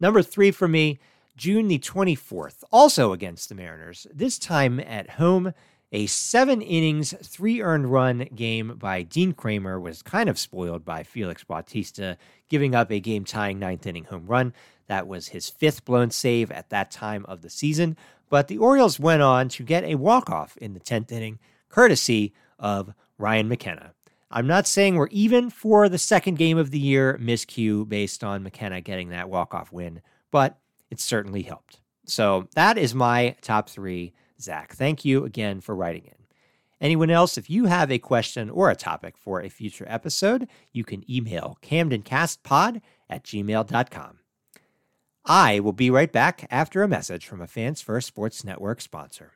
Number 0.00 0.22
three 0.22 0.50
for 0.50 0.68
me, 0.68 0.98
June 1.36 1.68
the 1.68 1.78
24th, 1.78 2.64
also 2.72 3.12
against 3.12 3.48
the 3.48 3.54
Mariners, 3.54 4.06
this 4.12 4.38
time 4.38 4.80
at 4.80 5.10
home. 5.10 5.52
A 5.92 6.06
seven 6.06 6.62
innings, 6.62 7.14
three 7.22 7.62
earned 7.62 7.92
run 7.92 8.28
game 8.34 8.74
by 8.76 9.02
Dean 9.02 9.32
Kremer 9.32 9.78
was 9.78 10.02
kind 10.02 10.28
of 10.28 10.38
spoiled 10.38 10.84
by 10.84 11.04
Felix 11.04 11.44
Bautista 11.44 12.18
giving 12.48 12.74
up 12.74 12.90
a 12.90 12.98
game 12.98 13.24
tying 13.24 13.60
ninth 13.60 13.86
inning 13.86 14.04
home 14.04 14.26
run. 14.26 14.52
That 14.88 15.06
was 15.06 15.28
his 15.28 15.48
fifth 15.48 15.84
blown 15.84 16.10
save 16.10 16.50
at 16.50 16.70
that 16.70 16.90
time 16.90 17.24
of 17.26 17.42
the 17.42 17.50
season. 17.50 17.96
But 18.28 18.48
the 18.48 18.58
Orioles 18.58 18.98
went 18.98 19.22
on 19.22 19.48
to 19.50 19.62
get 19.62 19.84
a 19.84 19.94
walk 19.94 20.28
off 20.28 20.56
in 20.56 20.74
the 20.74 20.80
10th 20.80 21.12
inning, 21.12 21.38
courtesy 21.68 22.34
of 22.58 22.92
Ryan 23.16 23.48
McKenna. 23.48 23.92
I'm 24.28 24.48
not 24.48 24.66
saying 24.66 24.96
we're 24.96 25.06
even 25.08 25.50
for 25.50 25.88
the 25.88 25.98
second 25.98 26.36
game 26.36 26.58
of 26.58 26.72
the 26.72 26.80
year 26.80 27.16
miscue 27.22 27.88
based 27.88 28.24
on 28.24 28.42
McKenna 28.42 28.80
getting 28.80 29.10
that 29.10 29.30
walk 29.30 29.54
off 29.54 29.70
win, 29.70 30.02
but 30.32 30.58
it 30.90 30.98
certainly 30.98 31.42
helped. 31.42 31.80
So 32.06 32.48
that 32.54 32.76
is 32.76 32.94
my 32.94 33.36
top 33.40 33.68
three 33.68 34.12
Zach. 34.40 34.74
Thank 34.74 35.04
you 35.04 35.24
again 35.24 35.60
for 35.60 35.74
writing 35.74 36.04
in. 36.06 36.26
Anyone 36.80 37.10
else, 37.10 37.38
if 37.38 37.48
you 37.48 37.66
have 37.66 37.90
a 37.90 37.98
question 37.98 38.50
or 38.50 38.70
a 38.70 38.76
topic 38.76 39.16
for 39.16 39.40
a 39.40 39.48
future 39.48 39.86
episode, 39.88 40.46
you 40.72 40.84
can 40.84 41.10
email 41.10 41.58
camdencastpod 41.62 42.82
at 43.08 43.24
gmail.com. 43.24 44.18
I 45.24 45.58
will 45.60 45.72
be 45.72 45.90
right 45.90 46.12
back 46.12 46.46
after 46.50 46.82
a 46.82 46.88
message 46.88 47.26
from 47.26 47.40
a 47.40 47.46
Fans 47.46 47.80
First 47.80 48.06
Sports 48.06 48.44
Network 48.44 48.80
sponsor. 48.80 49.35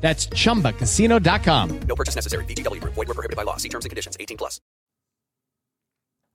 That's 0.00 0.26
chumbacasino.com. 0.28 1.80
No 1.80 1.94
purchase 1.94 2.14
necessary. 2.14 2.44
VGW 2.46 2.80
Group. 2.80 2.94
Void 2.94 3.08
were 3.08 3.14
prohibited 3.14 3.36
by 3.36 3.42
law. 3.42 3.58
See 3.58 3.68
terms 3.68 3.84
and 3.84 3.90
conditions. 3.90 4.16
18 4.18 4.36
plus. 4.36 4.60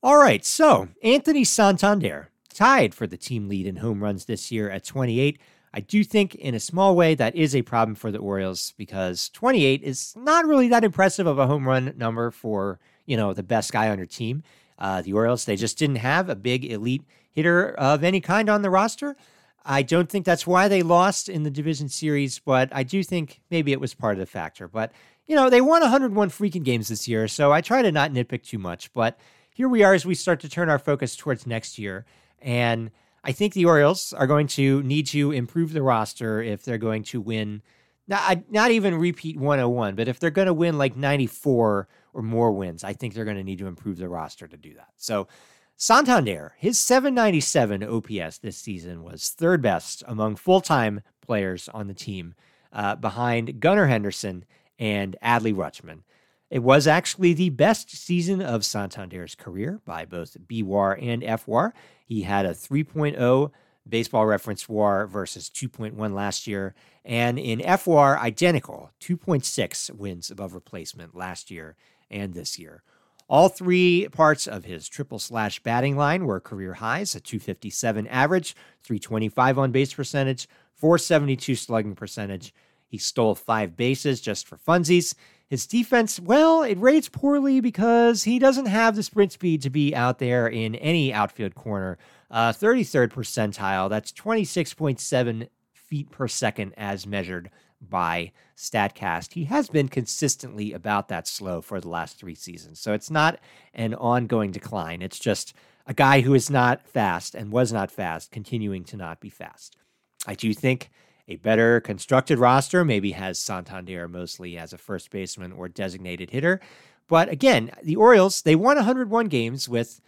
All 0.03 0.17
right, 0.17 0.45
so 0.45 0.89
Anthony 1.01 1.43
Santander 1.43 2.29
tied 2.53 2.93
for 2.93 3.07
the 3.07 3.17
team 3.17 3.49
lead 3.49 3.65
in 3.65 3.77
home 3.77 4.03
runs 4.03 4.25
this 4.25 4.51
year 4.51 4.69
at 4.69 4.83
28. 4.83 5.39
I 5.73 5.79
do 5.79 6.03
think, 6.03 6.35
in 6.35 6.53
a 6.53 6.59
small 6.59 6.95
way, 6.95 7.15
that 7.15 7.35
is 7.35 7.55
a 7.55 7.63
problem 7.63 7.95
for 7.95 8.11
the 8.11 8.19
Orioles 8.19 8.73
because 8.77 9.29
28 9.29 9.81
is 9.81 10.13
not 10.15 10.45
really 10.45 10.67
that 10.67 10.83
impressive 10.83 11.25
of 11.25 11.39
a 11.39 11.47
home 11.47 11.67
run 11.67 11.93
number 11.97 12.29
for 12.29 12.79
you 13.07 13.17
know 13.17 13.33
the 13.33 13.41
best 13.41 13.73
guy 13.73 13.89
on 13.89 13.97
your 13.97 14.05
team. 14.05 14.43
Uh, 14.77 15.01
the 15.01 15.13
Orioles 15.13 15.45
they 15.45 15.55
just 15.55 15.79
didn't 15.79 15.95
have 15.97 16.29
a 16.29 16.35
big 16.35 16.63
elite 16.63 17.03
hitter 17.31 17.71
of 17.71 18.03
any 18.03 18.21
kind 18.21 18.47
on 18.47 18.61
the 18.61 18.69
roster. 18.69 19.17
I 19.65 19.81
don't 19.81 20.09
think 20.09 20.25
that's 20.25 20.45
why 20.45 20.67
they 20.67 20.83
lost 20.83 21.27
in 21.27 21.43
the 21.43 21.49
division 21.49 21.89
series, 21.89 22.39
but 22.39 22.69
I 22.71 22.83
do 22.83 23.03
think 23.03 23.41
maybe 23.49 23.71
it 23.71 23.81
was 23.81 23.93
part 23.93 24.13
of 24.13 24.19
the 24.19 24.25
factor. 24.25 24.67
But 24.67 24.91
you 25.25 25.35
know 25.35 25.49
they 25.49 25.61
won 25.61 25.81
101 25.81 26.29
freaking 26.29 26.63
games 26.63 26.87
this 26.87 27.07
year, 27.07 27.27
so 27.27 27.51
I 27.51 27.61
try 27.61 27.81
to 27.81 27.91
not 27.91 28.11
nitpick 28.11 28.43
too 28.43 28.59
much. 28.59 28.93
But 28.93 29.19
here 29.55 29.67
we 29.67 29.83
are 29.83 29.93
as 29.93 30.05
we 30.05 30.15
start 30.15 30.41
to 30.41 30.49
turn 30.49 30.69
our 30.69 30.77
focus 30.77 31.15
towards 31.15 31.47
next 31.47 31.79
year. 31.79 32.05
And 32.41 32.91
I 33.23 33.31
think 33.31 33.53
the 33.53 33.65
Orioles 33.65 34.13
are 34.13 34.27
going 34.27 34.47
to 34.47 34.83
need 34.83 35.07
to 35.07 35.31
improve 35.31 35.73
the 35.73 35.81
roster 35.81 36.41
if 36.43 36.63
they're 36.63 36.77
going 36.77 37.03
to 37.05 37.21
win, 37.21 37.63
not, 38.07 38.51
not 38.51 38.71
even 38.71 38.95
repeat 38.95 39.37
101, 39.37 39.95
but 39.95 40.07
if 40.07 40.19
they're 40.19 40.29
going 40.29 40.45
to 40.47 40.53
win 40.53 40.77
like 40.77 40.95
94 40.95 41.87
or 42.13 42.21
more 42.21 42.51
wins, 42.51 42.83
I 42.83 42.93
think 42.93 43.13
they're 43.13 43.25
going 43.25 43.37
to 43.37 43.43
need 43.43 43.59
to 43.59 43.67
improve 43.67 43.97
the 43.97 44.09
roster 44.09 44.45
to 44.45 44.57
do 44.57 44.75
that. 44.75 44.89
So 44.97 45.27
Santander, 45.77 46.53
his 46.57 46.79
797 46.79 47.83
OPS 47.83 48.37
this 48.37 48.57
season 48.57 49.03
was 49.03 49.29
third 49.29 49.61
best 49.61 50.03
among 50.07 50.37
full 50.37 50.61
time 50.61 51.01
players 51.21 51.67
on 51.73 51.87
the 51.87 51.93
team, 51.93 52.33
uh, 52.71 52.95
behind 52.95 53.59
Gunnar 53.59 53.87
Henderson 53.87 54.45
and 54.79 55.17
Adley 55.21 55.53
Rutschman. 55.53 56.03
It 56.49 56.59
was 56.63 56.87
actually 56.87 57.33
the 57.33 57.49
best 57.49 57.89
season 57.89 58.41
of 58.41 58.63
Santander's 58.63 59.35
career 59.35 59.81
by 59.83 60.05
both 60.05 60.37
BWAR 60.47 60.97
and 61.01 61.21
FWAR. 61.21 61.73
He 62.05 62.21
had 62.21 62.45
a 62.45 62.51
3.0 62.51 63.51
baseball 63.87 64.25
reference 64.25 64.69
WAR 64.69 65.07
versus 65.07 65.49
2.1 65.49 66.13
last 66.13 66.47
year, 66.47 66.73
and 67.03 67.37
in 67.37 67.59
FWAR, 67.59 68.17
identical 68.17 68.91
2.6 69.01 69.91
wins 69.91 70.31
above 70.31 70.53
replacement 70.53 71.15
last 71.15 71.51
year 71.51 71.75
and 72.09 72.33
this 72.33 72.57
year. 72.57 72.83
All 73.27 73.49
three 73.49 74.07
parts 74.11 74.47
of 74.47 74.65
his 74.65 74.87
triple 74.87 75.17
slash 75.17 75.59
batting 75.61 75.97
line 75.97 76.25
were 76.25 76.39
career 76.39 76.75
highs 76.75 77.15
a 77.15 77.19
257 77.19 78.05
average, 78.07 78.55
325 78.83 79.57
on 79.57 79.71
base 79.71 79.93
percentage, 79.93 80.47
472 80.75 81.55
slugging 81.55 81.95
percentage. 81.95 82.53
He 82.87 82.99
stole 82.99 83.33
five 83.33 83.75
bases 83.75 84.21
just 84.21 84.47
for 84.47 84.57
funsies. 84.57 85.15
His 85.47 85.65
defense, 85.65 86.19
well, 86.19 86.61
it 86.61 86.77
rates 86.77 87.09
poorly 87.09 87.61
because 87.61 88.23
he 88.23 88.37
doesn't 88.37 88.67
have 88.67 88.95
the 88.95 89.03
sprint 89.03 89.31
speed 89.31 89.61
to 89.63 89.69
be 89.71 89.95
out 89.95 90.19
there 90.19 90.47
in 90.47 90.75
any 90.75 91.11
outfield 91.11 91.55
corner. 91.55 91.97
Uh, 92.29 92.51
33rd 92.51 93.09
percentile, 93.09 93.89
that's 93.89 94.11
26.7 94.11 95.47
feet 95.73 96.11
per 96.11 96.27
second 96.27 96.73
as 96.77 97.07
measured 97.07 97.49
by 97.89 98.31
StatCast, 98.57 99.33
he 99.33 99.45
has 99.45 99.69
been 99.69 99.87
consistently 99.87 100.73
about 100.73 101.07
that 101.09 101.27
slow 101.27 101.61
for 101.61 101.79
the 101.79 101.89
last 101.89 102.17
three 102.17 102.35
seasons. 102.35 102.79
So 102.79 102.93
it's 102.93 103.11
not 103.11 103.39
an 103.73 103.93
ongoing 103.95 104.51
decline. 104.51 105.01
It's 105.01 105.19
just 105.19 105.53
a 105.87 105.93
guy 105.93 106.21
who 106.21 106.33
is 106.33 106.49
not 106.49 106.87
fast 106.87 107.35
and 107.35 107.51
was 107.51 107.71
not 107.71 107.91
fast, 107.91 108.31
continuing 108.31 108.83
to 108.85 108.97
not 108.97 109.19
be 109.19 109.29
fast. 109.29 109.77
I 110.25 110.33
do 110.35 110.53
think 110.53 110.89
a 111.27 111.35
better 111.37 111.79
constructed 111.79 112.39
roster 112.39 112.85
maybe 112.85 113.11
has 113.11 113.39
Santander 113.39 114.07
mostly 114.07 114.57
as 114.57 114.73
a 114.73 114.77
first 114.77 115.09
baseman 115.09 115.51
or 115.51 115.67
designated 115.67 116.31
hitter. 116.31 116.59
But 117.07 117.29
again, 117.29 117.71
the 117.83 117.95
Orioles, 117.95 118.41
they 118.41 118.55
won 118.55 118.77
101 118.77 119.27
games 119.27 119.69
with 119.69 120.01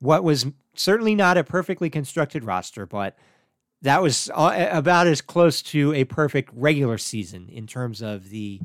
what 0.00 0.24
was 0.24 0.46
certainly 0.74 1.14
not 1.14 1.38
a 1.38 1.44
perfectly 1.44 1.88
constructed 1.88 2.44
roster, 2.44 2.86
but 2.86 3.16
that 3.82 4.02
was 4.02 4.30
about 4.34 5.06
as 5.06 5.20
close 5.20 5.60
to 5.62 5.92
a 5.92 6.04
perfect 6.04 6.50
regular 6.54 6.98
season 6.98 7.48
in 7.48 7.66
terms 7.66 8.00
of 8.00 8.30
the 8.30 8.60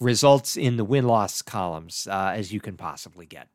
results 0.00 0.56
in 0.56 0.76
the 0.76 0.84
win 0.84 1.06
loss 1.06 1.42
columns 1.42 2.06
uh, 2.10 2.32
as 2.34 2.52
you 2.52 2.60
can 2.60 2.76
possibly 2.76 3.26
get. 3.26 3.48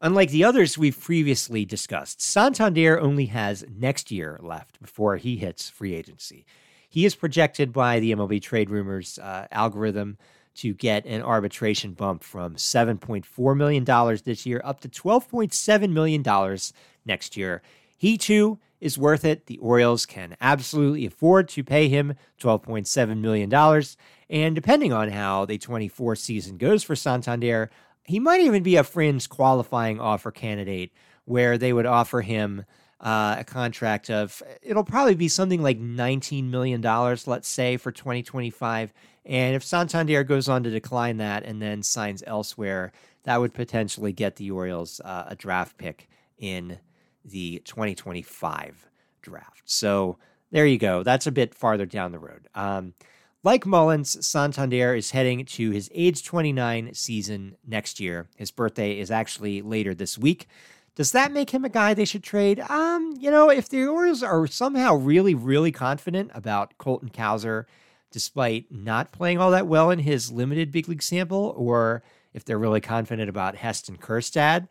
Unlike 0.00 0.30
the 0.30 0.44
others 0.44 0.76
we've 0.76 1.00
previously 1.00 1.64
discussed, 1.64 2.20
Santander 2.20 3.00
only 3.00 3.26
has 3.26 3.64
next 3.74 4.10
year 4.10 4.38
left 4.42 4.78
before 4.80 5.16
he 5.16 5.36
hits 5.36 5.70
free 5.70 5.94
agency. 5.94 6.44
He 6.90 7.06
is 7.06 7.14
projected 7.14 7.72
by 7.72 8.00
the 8.00 8.14
MLB 8.14 8.42
trade 8.42 8.68
rumors 8.68 9.18
uh, 9.18 9.46
algorithm 9.50 10.18
to 10.56 10.74
get 10.74 11.06
an 11.06 11.22
arbitration 11.22 11.92
bump 11.92 12.22
from 12.22 12.54
$7.4 12.56 13.56
million 13.56 13.84
this 14.24 14.46
year 14.46 14.60
up 14.62 14.80
to 14.80 14.88
$12.7 14.88 15.90
million 15.90 16.58
next 17.04 17.36
year. 17.36 17.62
He 17.96 18.18
too 18.18 18.58
is 18.80 18.98
worth 18.98 19.24
it. 19.24 19.46
The 19.46 19.58
Orioles 19.58 20.04
can 20.04 20.36
absolutely 20.40 21.06
afford 21.06 21.48
to 21.50 21.64
pay 21.64 21.88
him 21.88 22.14
$12.7 22.40 23.18
million. 23.18 23.82
And 24.28 24.54
depending 24.54 24.92
on 24.92 25.08
how 25.10 25.44
the 25.44 25.58
24 25.58 26.16
season 26.16 26.58
goes 26.58 26.82
for 26.82 26.94
Santander, 26.94 27.70
he 28.04 28.20
might 28.20 28.42
even 28.42 28.62
be 28.62 28.76
a 28.76 28.84
fringe 28.84 29.28
qualifying 29.28 30.00
offer 30.00 30.30
candidate 30.30 30.92
where 31.24 31.56
they 31.56 31.72
would 31.72 31.86
offer 31.86 32.20
him 32.20 32.64
uh, 33.00 33.36
a 33.38 33.44
contract 33.44 34.10
of 34.10 34.42
it'll 34.62 34.84
probably 34.84 35.14
be 35.14 35.28
something 35.28 35.62
like 35.62 35.80
$19 35.80 36.48
million, 36.50 36.82
let's 37.26 37.48
say, 37.48 37.76
for 37.76 37.92
2025. 37.92 38.92
And 39.26 39.56
if 39.56 39.64
Santander 39.64 40.24
goes 40.24 40.48
on 40.48 40.62
to 40.64 40.70
decline 40.70 41.18
that 41.18 41.44
and 41.44 41.60
then 41.60 41.82
signs 41.82 42.22
elsewhere, 42.26 42.92
that 43.24 43.40
would 43.40 43.54
potentially 43.54 44.12
get 44.12 44.36
the 44.36 44.50
Orioles 44.50 45.00
uh, 45.04 45.24
a 45.28 45.34
draft 45.34 45.78
pick 45.78 46.08
in 46.38 46.78
the 47.24 47.60
2025 47.64 48.88
draft. 49.22 49.62
So 49.64 50.18
there 50.50 50.66
you 50.66 50.78
go. 50.78 51.02
That's 51.02 51.26
a 51.26 51.32
bit 51.32 51.54
farther 51.54 51.86
down 51.86 52.12
the 52.12 52.18
road. 52.18 52.48
Um, 52.54 52.94
like 53.42 53.66
Mullins, 53.66 54.26
Santander 54.26 54.94
is 54.94 55.10
heading 55.10 55.44
to 55.44 55.70
his 55.70 55.90
age 55.94 56.24
29 56.24 56.94
season 56.94 57.56
next 57.66 58.00
year. 58.00 58.28
His 58.36 58.50
birthday 58.50 58.98
is 58.98 59.10
actually 59.10 59.60
later 59.60 59.94
this 59.94 60.16
week. 60.16 60.46
Does 60.94 61.12
that 61.12 61.32
make 61.32 61.50
him 61.50 61.64
a 61.64 61.68
guy 61.68 61.92
they 61.92 62.04
should 62.04 62.22
trade? 62.22 62.60
Um, 62.60 63.16
you 63.18 63.30
know, 63.30 63.50
if 63.50 63.68
the 63.68 63.84
Orioles 63.84 64.22
are 64.22 64.46
somehow 64.46 64.94
really, 64.94 65.34
really 65.34 65.72
confident 65.72 66.30
about 66.34 66.78
Colton 66.78 67.10
Cowser, 67.10 67.64
despite 68.12 68.70
not 68.70 69.12
playing 69.12 69.38
all 69.38 69.50
that 69.50 69.66
well 69.66 69.90
in 69.90 69.98
his 69.98 70.30
limited 70.30 70.70
big 70.70 70.88
league 70.88 71.02
sample, 71.02 71.52
or 71.56 72.04
if 72.32 72.44
they're 72.44 72.58
really 72.58 72.80
confident 72.80 73.28
about 73.28 73.56
Heston 73.56 73.98
Kjerstad 73.98 74.68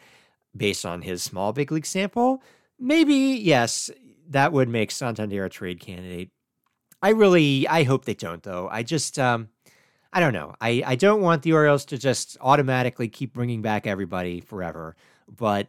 based 0.55 0.85
on 0.85 1.01
his 1.01 1.23
small 1.23 1.53
big 1.53 1.71
league 1.71 1.85
sample, 1.85 2.41
maybe 2.79 3.13
yes, 3.13 3.89
that 4.29 4.53
would 4.53 4.69
make 4.69 4.91
Santander 4.91 5.45
a 5.45 5.49
trade 5.49 5.79
candidate. 5.79 6.29
I 7.01 7.09
really, 7.09 7.67
I 7.67 7.83
hope 7.83 8.05
they 8.05 8.13
don't, 8.13 8.41
though. 8.43 8.69
I 8.71 8.83
just, 8.83 9.19
um, 9.19 9.49
I 10.13 10.19
don't 10.19 10.33
know. 10.33 10.55
I, 10.61 10.83
I 10.85 10.95
don't 10.95 11.21
want 11.21 11.41
the 11.41 11.53
Orioles 11.53 11.85
to 11.85 11.97
just 11.97 12.37
automatically 12.39 13.09
keep 13.09 13.33
bringing 13.33 13.61
back 13.61 13.85
everybody 13.85 14.39
forever, 14.41 14.95
but 15.27 15.67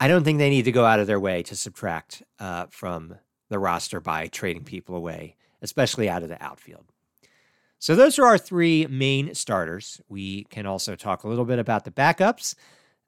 I 0.00 0.08
don't 0.08 0.24
think 0.24 0.38
they 0.38 0.50
need 0.50 0.66
to 0.66 0.72
go 0.72 0.84
out 0.84 1.00
of 1.00 1.06
their 1.06 1.20
way 1.20 1.42
to 1.44 1.56
subtract 1.56 2.22
uh, 2.38 2.66
from 2.68 3.14
the 3.48 3.58
roster 3.58 4.00
by 4.00 4.26
trading 4.26 4.64
people 4.64 4.96
away, 4.96 5.36
especially 5.62 6.08
out 6.08 6.22
of 6.22 6.28
the 6.28 6.42
outfield. 6.42 6.84
So 7.78 7.94
those 7.94 8.18
are 8.18 8.26
our 8.26 8.38
three 8.38 8.86
main 8.86 9.34
starters. 9.34 10.00
We 10.08 10.44
can 10.44 10.66
also 10.66 10.96
talk 10.96 11.22
a 11.22 11.28
little 11.28 11.44
bit 11.44 11.58
about 11.58 11.84
the 11.84 11.90
backups. 11.90 12.54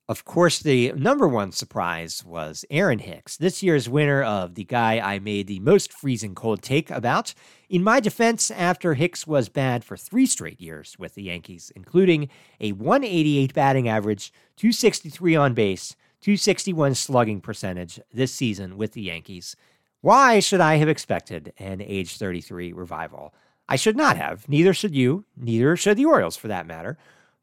Of 0.09 0.25
course, 0.25 0.61
the 0.61 0.93
number 0.93 1.27
one 1.27 1.51
surprise 1.51 2.25
was 2.25 2.65
Aaron 2.71 3.01
Hicks, 3.01 3.37
this 3.37 3.61
year's 3.61 3.89
winner 3.89 4.23
of 4.23 4.55
the 4.55 4.63
guy 4.63 5.01
I 5.01 5.19
made 5.19 5.49
the 5.49 5.59
most 5.59 5.93
freezing 5.93 6.37
cold 6.37 6.63
take 6.63 6.93
about. 6.93 7.35
In 7.69 7.83
my 7.83 7.99
defense, 7.99 8.53
after 8.53 8.95
Hicks 8.95 9.27
was 9.27 9.49
bad 9.49 9.83
for 9.83 9.97
three 9.97 10.27
straight 10.27 10.61
years 10.61 10.97
with 10.97 11.17
the 11.17 11.25
Yankees, 11.25 11.73
including 11.75 12.29
a 12.61 12.71
188 12.71 13.53
batting 13.53 13.89
average, 13.89 14.33
263 14.55 15.35
on 15.35 15.55
base, 15.55 15.97
261 16.21 16.95
slugging 16.95 17.41
percentage 17.41 17.99
this 18.15 18.33
season 18.33 18.77
with 18.77 18.93
the 18.93 19.03
Yankees, 19.03 19.57
why 20.03 20.39
should 20.39 20.61
I 20.61 20.77
have 20.77 20.89
expected 20.89 21.53
an 21.59 21.81
age 21.81 22.17
33 22.17 22.73
revival? 22.73 23.35
I 23.69 23.75
should 23.75 23.97
not 23.97 24.17
have. 24.17 24.49
Neither 24.49 24.73
should 24.73 24.95
you. 24.95 25.25
Neither 25.37 25.77
should 25.77 25.97
the 25.97 26.05
Orioles, 26.05 26.37
for 26.37 26.47
that 26.47 26.69
matter. 26.69 26.97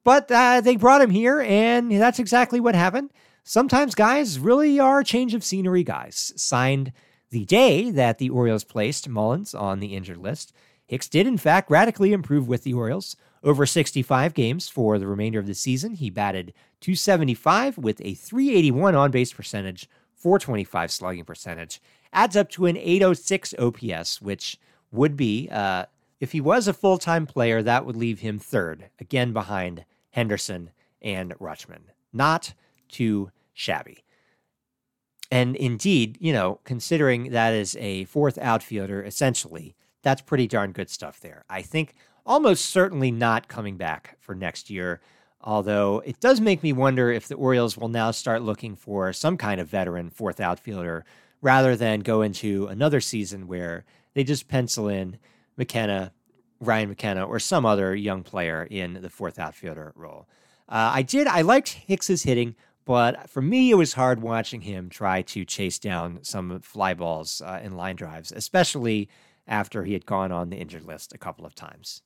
But 0.04 0.30
uh, 0.32 0.62
they 0.62 0.76
brought 0.76 1.02
him 1.02 1.12
here, 1.12 1.42
and 1.42 1.92
that's 1.92 2.20
exactly 2.20 2.60
what 2.60 2.76
happened. 2.76 3.12
Sometimes 3.44 3.96
guys 3.96 4.40
really 4.40 4.80
are 4.80 5.04
change 5.04 5.34
of 5.34 5.44
scenery 5.44 5.84
guys. 5.84 6.34
Signed 6.36 6.92
the 7.30 7.46
day 7.46 7.90
that 7.92 8.18
the 8.18 8.30
Orioles 8.30 8.64
placed 8.64 9.10
Mullins 9.10 9.54
on 9.54 9.80
the 9.80 9.96
injured 9.96 10.18
list, 10.18 10.54
Hicks 10.86 11.08
did, 11.08 11.26
in 11.26 11.38
fact, 11.38 11.72
radically 11.72 12.14
improve 12.14 12.48
with 12.48 12.64
the 12.64 12.74
Orioles. 12.74 13.16
Over 13.44 13.66
65 13.66 14.34
games 14.34 14.70
for 14.70 15.00
the 15.00 15.08
remainder 15.08 15.40
of 15.40 15.48
the 15.48 15.54
season, 15.54 15.96
he 15.96 16.10
batted 16.10 16.54
275 16.82 17.78
with 17.78 18.00
a 18.02 18.14
381 18.14 18.96
on 18.96 19.12
base 19.12 19.34
percentage, 19.34 19.90
425 20.16 20.92
slugging 20.92 21.26
percentage. 21.26 21.82
Adds 22.14 22.38
up 22.38 22.50
to 22.52 22.68
an 22.68 22.78
806 22.78 23.56
OPS, 23.58 24.22
which 24.22 24.58
would 24.92 25.18
be, 25.18 25.50
uh, 25.52 25.86
if 26.20 26.32
he 26.32 26.40
was 26.40 26.68
a 26.68 26.74
full 26.74 26.98
time 26.98 27.26
player, 27.26 27.62
that 27.64 27.86
would 27.86 27.96
leave 27.98 28.20
him 28.20 28.40
third, 28.40 28.90
again 29.00 29.34
behind 29.34 29.86
Henderson, 30.14 30.70
and 31.02 31.32
Rutschman. 31.40 31.82
Not 32.14 32.54
too 32.88 33.32
shabby. 33.54 34.04
And 35.32 35.56
indeed, 35.56 36.18
you 36.20 36.32
know, 36.32 36.60
considering 36.64 37.32
that 37.32 37.54
is 37.54 37.76
a 37.78 38.06
fourth 38.06 38.38
outfielder, 38.38 39.04
essentially, 39.04 39.76
that's 40.04 40.22
pretty 40.22 40.48
darn 40.48 40.72
good 40.72 40.90
stuff 40.90 41.20
there. 41.20 41.44
I 41.50 41.64
think 41.64 41.96
almost 42.26 42.66
certainly 42.66 43.12
not 43.12 43.48
coming 43.48 43.76
back 43.76 44.18
for 44.20 44.36
next 44.36 44.70
year. 44.70 45.02
Although 45.42 46.02
it 46.06 46.20
does 46.20 46.40
make 46.40 46.64
me 46.64 46.72
wonder 46.72 47.12
if 47.12 47.28
the 47.28 47.36
Orioles 47.36 47.76
will 47.76 47.90
now 47.90 48.12
start 48.12 48.44
looking 48.44 48.76
for 48.76 49.12
some 49.12 49.36
kind 49.36 49.60
of 49.60 49.68
veteran 49.68 50.10
fourth 50.10 50.40
outfielder 50.40 51.04
rather 51.42 51.76
than 51.76 52.00
go 52.00 52.22
into 52.22 52.68
another 52.68 53.02
season 53.02 53.48
where 53.48 53.84
they 54.14 54.24
just 54.24 54.48
pencil 54.48 54.88
in 54.88 55.18
McKenna, 55.58 56.14
Ryan 56.66 56.90
McKenna 56.90 57.24
or 57.26 57.40
some 57.40 57.66
other 57.66 57.96
young 57.96 58.24
player 58.24 58.68
in 58.70 59.00
the 59.02 59.10
fourth 59.10 59.40
outfielder 59.40 59.94
role. 59.96 60.28
Uh, 60.70 60.92
I 60.96 61.02
did, 61.02 61.28
I 61.28 61.42
liked 61.42 61.70
Hicks's 61.70 62.24
hitting, 62.24 62.56
but 62.86 63.30
for 63.30 63.42
me, 63.42 63.72
it 63.72 63.76
was 63.76 63.94
hard 63.94 64.22
watching 64.22 64.62
him 64.62 64.90
try 64.90 65.22
to 65.24 65.46
chase 65.46 65.80
down 65.80 66.20
some 66.24 66.60
fly 66.62 66.94
balls 66.94 67.42
uh, 67.46 67.60
in 67.64 67.76
line 67.76 67.96
drives, 67.96 68.32
especially 68.32 69.10
after 69.48 69.84
he 69.84 69.94
had 69.94 70.06
gone 70.06 70.32
on 70.32 70.50
the 70.50 70.58
injured 70.58 70.86
list 70.86 71.14
a 71.14 71.18
couple 71.18 71.46
of 71.46 71.56
times. 71.56 72.02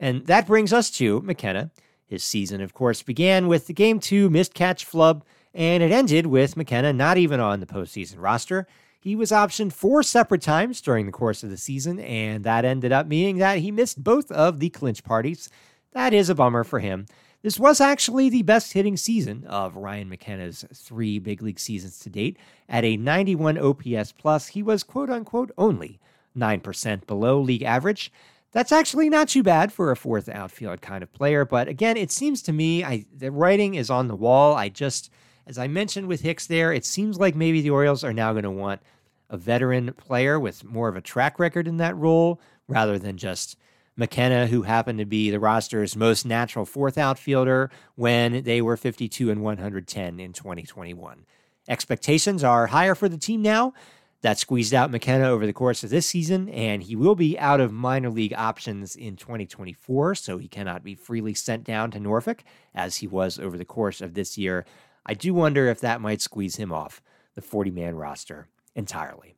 And 0.00 0.26
that 0.26 0.46
brings 0.46 0.72
us 0.72 0.90
to 0.92 1.20
McKenna. 1.22 1.70
His 2.06 2.22
season, 2.22 2.60
of 2.60 2.72
course, 2.72 3.02
began 3.02 3.48
with 3.48 3.66
the 3.66 3.74
game 3.74 4.00
two 4.00 4.30
missed 4.30 4.54
catch 4.54 4.84
flub, 4.84 5.24
and 5.52 5.82
it 5.82 5.90
ended 5.90 6.26
with 6.26 6.56
McKenna 6.56 6.92
not 6.92 7.18
even 7.18 7.40
on 7.40 7.60
the 7.60 7.66
postseason 7.66 8.16
roster. 8.18 8.66
He 9.00 9.14
was 9.14 9.30
optioned 9.30 9.72
four 9.72 10.02
separate 10.02 10.42
times 10.42 10.80
during 10.80 11.06
the 11.06 11.12
course 11.12 11.42
of 11.44 11.50
the 11.50 11.56
season, 11.56 12.00
and 12.00 12.42
that 12.44 12.64
ended 12.64 12.92
up 12.92 13.06
meaning 13.06 13.38
that 13.38 13.58
he 13.58 13.70
missed 13.70 14.02
both 14.02 14.30
of 14.32 14.58
the 14.58 14.70
clinch 14.70 15.04
parties. 15.04 15.48
That 15.92 16.12
is 16.12 16.28
a 16.28 16.34
bummer 16.34 16.64
for 16.64 16.80
him. 16.80 17.06
This 17.42 17.58
was 17.58 17.80
actually 17.80 18.28
the 18.28 18.42
best 18.42 18.72
hitting 18.72 18.96
season 18.96 19.44
of 19.46 19.76
Ryan 19.76 20.08
McKenna's 20.08 20.64
three 20.74 21.20
big 21.20 21.40
league 21.40 21.60
seasons 21.60 22.00
to 22.00 22.10
date. 22.10 22.36
At 22.68 22.84
a 22.84 22.96
91 22.96 23.56
OPS 23.58 24.12
plus, 24.12 24.48
he 24.48 24.62
was 24.62 24.82
quote 24.82 25.08
unquote 25.08 25.52
only 25.56 26.00
9% 26.36 27.06
below 27.06 27.40
league 27.40 27.62
average. 27.62 28.12
That's 28.50 28.72
actually 28.72 29.08
not 29.08 29.28
too 29.28 29.44
bad 29.44 29.72
for 29.72 29.90
a 29.92 29.96
fourth 29.96 30.28
outfield 30.28 30.80
kind 30.80 31.04
of 31.04 31.12
player, 31.12 31.44
but 31.44 31.68
again, 31.68 31.96
it 31.96 32.10
seems 32.10 32.42
to 32.42 32.52
me 32.52 32.82
I, 32.82 33.04
the 33.14 33.30
writing 33.30 33.74
is 33.74 33.90
on 33.90 34.08
the 34.08 34.16
wall. 34.16 34.54
I 34.54 34.68
just 34.68 35.10
as 35.48 35.56
I 35.56 35.66
mentioned 35.66 36.06
with 36.06 36.20
Hicks 36.20 36.46
there, 36.46 36.74
it 36.74 36.84
seems 36.84 37.18
like 37.18 37.34
maybe 37.34 37.62
the 37.62 37.70
Orioles 37.70 38.04
are 38.04 38.12
now 38.12 38.32
going 38.32 38.42
to 38.42 38.50
want 38.50 38.82
a 39.30 39.38
veteran 39.38 39.94
player 39.94 40.38
with 40.38 40.62
more 40.62 40.88
of 40.88 40.96
a 40.96 41.00
track 41.00 41.38
record 41.38 41.66
in 41.66 41.78
that 41.78 41.96
role 41.96 42.38
rather 42.68 42.98
than 42.98 43.16
just 43.16 43.56
McKenna, 43.96 44.46
who 44.46 44.62
happened 44.62 44.98
to 44.98 45.06
be 45.06 45.30
the 45.30 45.40
roster's 45.40 45.96
most 45.96 46.26
natural 46.26 46.66
fourth 46.66 46.98
outfielder 46.98 47.70
when 47.96 48.42
they 48.44 48.60
were 48.60 48.76
52 48.76 49.30
and 49.30 49.42
110 49.42 50.20
in 50.20 50.32
2021. 50.34 51.24
Expectations 51.66 52.44
are 52.44 52.68
higher 52.68 52.94
for 52.94 53.08
the 53.08 53.18
team 53.18 53.40
now. 53.40 53.72
That 54.20 54.38
squeezed 54.38 54.74
out 54.74 54.90
McKenna 54.90 55.28
over 55.28 55.46
the 55.46 55.52
course 55.52 55.84
of 55.84 55.90
this 55.90 56.06
season, 56.06 56.48
and 56.48 56.82
he 56.82 56.96
will 56.96 57.14
be 57.14 57.38
out 57.38 57.60
of 57.60 57.72
minor 57.72 58.10
league 58.10 58.34
options 58.36 58.96
in 58.96 59.16
2024, 59.16 60.16
so 60.16 60.38
he 60.38 60.48
cannot 60.48 60.82
be 60.82 60.96
freely 60.96 61.34
sent 61.34 61.62
down 61.64 61.92
to 61.92 62.00
Norfolk 62.00 62.42
as 62.74 62.96
he 62.96 63.06
was 63.06 63.38
over 63.38 63.56
the 63.56 63.64
course 63.64 64.00
of 64.00 64.14
this 64.14 64.36
year. 64.36 64.66
I 65.06 65.14
do 65.14 65.34
wonder 65.34 65.66
if 65.66 65.80
that 65.80 66.00
might 66.00 66.20
squeeze 66.20 66.56
him 66.56 66.72
off 66.72 67.02
the 67.34 67.42
40 67.42 67.70
man 67.70 67.96
roster 67.96 68.48
entirely. 68.74 69.36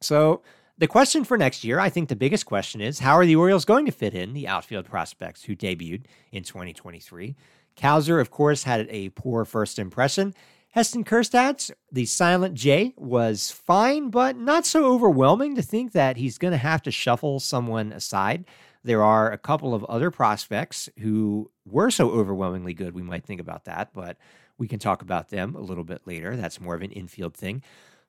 So, 0.00 0.42
the 0.78 0.88
question 0.88 1.22
for 1.22 1.36
next 1.36 1.62
year, 1.62 1.78
I 1.78 1.90
think 1.90 2.08
the 2.08 2.16
biggest 2.16 2.46
question 2.46 2.80
is 2.80 2.98
how 2.98 3.12
are 3.12 3.26
the 3.26 3.36
Orioles 3.36 3.64
going 3.64 3.86
to 3.86 3.92
fit 3.92 4.14
in 4.14 4.32
the 4.32 4.48
outfield 4.48 4.86
prospects 4.86 5.44
who 5.44 5.54
debuted 5.54 6.06
in 6.32 6.42
2023? 6.42 7.36
Cowser, 7.76 8.20
of 8.20 8.30
course, 8.30 8.64
had 8.64 8.88
a 8.90 9.10
poor 9.10 9.44
first 9.44 9.78
impression. 9.78 10.34
Heston 10.70 11.04
Kjerstad, 11.04 11.70
the 11.92 12.06
silent 12.06 12.54
J, 12.54 12.94
was 12.96 13.50
fine, 13.50 14.08
but 14.08 14.36
not 14.36 14.64
so 14.64 14.86
overwhelming 14.86 15.54
to 15.54 15.62
think 15.62 15.92
that 15.92 16.16
he's 16.16 16.38
going 16.38 16.52
to 16.52 16.58
have 16.58 16.82
to 16.82 16.90
shuffle 16.90 17.40
someone 17.40 17.92
aside. 17.92 18.46
There 18.82 19.04
are 19.04 19.30
a 19.30 19.38
couple 19.38 19.74
of 19.74 19.84
other 19.84 20.10
prospects 20.10 20.88
who 20.98 21.50
were 21.66 21.90
so 21.90 22.10
overwhelmingly 22.10 22.74
good, 22.74 22.94
we 22.94 23.02
might 23.02 23.24
think 23.24 23.40
about 23.40 23.66
that, 23.66 23.92
but 23.92 24.16
we 24.58 24.68
can 24.68 24.78
talk 24.78 25.02
about 25.02 25.30
them 25.30 25.54
a 25.54 25.60
little 25.60 25.84
bit 25.84 26.02
later. 26.06 26.36
That's 26.36 26.60
more 26.60 26.74
of 26.74 26.82
an 26.82 26.92
infield 26.92 27.34
thing. 27.34 27.62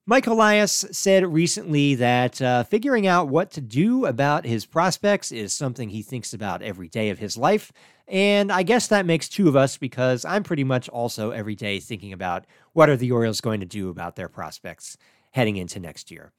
Mike 0.05 0.27
Elias 0.27 0.83
said 0.91 1.25
recently 1.31 1.95
that 1.95 2.41
uh, 2.41 2.63
figuring 2.63 3.07
out 3.07 3.29
what 3.29 3.51
to 3.51 3.61
do 3.61 4.05
about 4.05 4.45
his 4.45 4.65
prospects 4.65 5.31
is 5.31 5.53
something 5.53 5.89
he 5.89 6.01
thinks 6.01 6.33
about 6.33 6.61
every 6.61 6.89
day 6.89 7.09
of 7.09 7.19
his 7.19 7.37
life. 7.37 7.71
And 8.05 8.51
I 8.51 8.63
guess 8.63 8.87
that 8.87 9.05
makes 9.05 9.29
two 9.29 9.47
of 9.47 9.55
us 9.55 9.77
because 9.77 10.25
I'm 10.25 10.43
pretty 10.43 10.65
much 10.65 10.89
also 10.89 11.31
every 11.31 11.55
day 11.55 11.79
thinking 11.79 12.11
about 12.11 12.45
what 12.73 12.89
are 12.89 12.97
the 12.97 13.13
Orioles 13.13 13.39
going 13.39 13.61
to 13.61 13.65
do 13.65 13.87
about 13.87 14.17
their 14.17 14.27
prospects 14.27 14.97
heading 15.31 15.55
into 15.55 15.79
next 15.79 16.11
year. 16.11 16.33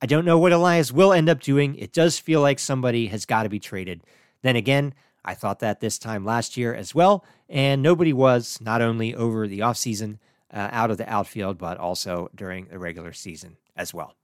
I 0.00 0.06
don't 0.06 0.24
know 0.24 0.38
what 0.38 0.52
Elias 0.52 0.90
will 0.90 1.12
end 1.12 1.28
up 1.28 1.40
doing. 1.40 1.74
It 1.74 1.92
does 1.92 2.18
feel 2.18 2.40
like 2.40 2.58
somebody 2.58 3.08
has 3.08 3.26
got 3.26 3.42
to 3.42 3.50
be 3.50 3.60
traded. 3.60 4.02
Then 4.40 4.56
again, 4.56 4.94
I 5.24 5.34
thought 5.34 5.60
that 5.60 5.80
this 5.80 5.98
time 5.98 6.24
last 6.24 6.56
year 6.56 6.74
as 6.74 6.94
well, 6.94 7.24
and 7.48 7.82
nobody 7.82 8.12
was, 8.12 8.58
not 8.60 8.80
only 8.80 9.14
over 9.14 9.46
the 9.46 9.60
offseason, 9.60 10.18
uh, 10.52 10.68
out 10.72 10.90
of 10.90 10.98
the 10.98 11.08
outfield, 11.08 11.58
but 11.58 11.78
also 11.78 12.30
during 12.34 12.66
the 12.66 12.78
regular 12.78 13.12
season 13.12 13.56
as 13.76 13.94
well. 13.94 14.14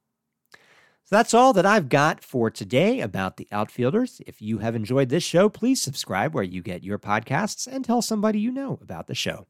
So 1.05 1.15
that's 1.15 1.35
all 1.35 1.53
that 1.53 1.65
I've 1.65 1.89
got 1.89 2.25
for 2.25 2.51
today 2.51 3.01
about 3.01 3.37
the 3.37 3.47
outfielders. 3.53 4.21
If 4.27 4.43
you 4.43 4.59
have 4.59 4.75
enjoyed 4.75 5.09
this 5.09 5.23
show, 5.23 5.49
please 5.49 5.81
subscribe 5.81 6.35
where 6.35 6.43
you 6.43 6.63
get 6.63 6.83
your 6.83 6.99
podcasts 6.99 7.69
and 7.69 7.85
tell 7.85 8.03
somebody 8.03 8.41
you 8.41 8.51
know 8.51 8.81
about 8.83 9.07
the 9.07 9.15
show. 9.15 9.47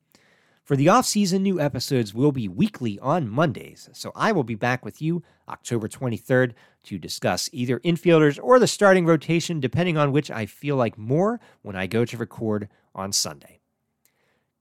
For 0.66 0.74
the 0.74 0.88
off-season, 0.88 1.44
new 1.44 1.60
episodes 1.60 2.12
will 2.12 2.32
be 2.32 2.48
weekly 2.48 2.98
on 2.98 3.30
Mondays, 3.30 3.88
so 3.92 4.10
I 4.16 4.32
will 4.32 4.42
be 4.42 4.56
back 4.56 4.84
with 4.84 5.00
you 5.00 5.22
October 5.48 5.86
23rd 5.86 6.54
to 6.86 6.98
discuss 6.98 7.48
either 7.52 7.78
infielders 7.78 8.40
or 8.42 8.58
the 8.58 8.66
starting 8.66 9.06
rotation, 9.06 9.60
depending 9.60 9.96
on 9.96 10.10
which 10.10 10.28
I 10.28 10.44
feel 10.44 10.74
like 10.74 10.98
more 10.98 11.38
when 11.62 11.76
I 11.76 11.86
go 11.86 12.04
to 12.04 12.16
record 12.16 12.68
on 12.96 13.12
Sunday. 13.12 13.60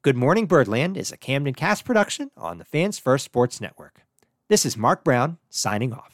Good 0.03 0.15
Morning 0.15 0.45
Birdland 0.45 0.95
is 0.95 1.11
a 1.11 1.17
Camden 1.17 1.55
Cast 1.55 1.85
production 1.85 2.29
on 2.37 2.59
the 2.59 2.65
Fans 2.65 2.99
First 2.99 3.25
Sports 3.25 3.59
Network. 3.59 4.05
This 4.47 4.63
is 4.63 4.77
Mark 4.77 5.03
Brown 5.03 5.39
signing 5.49 5.91
off. 5.91 6.13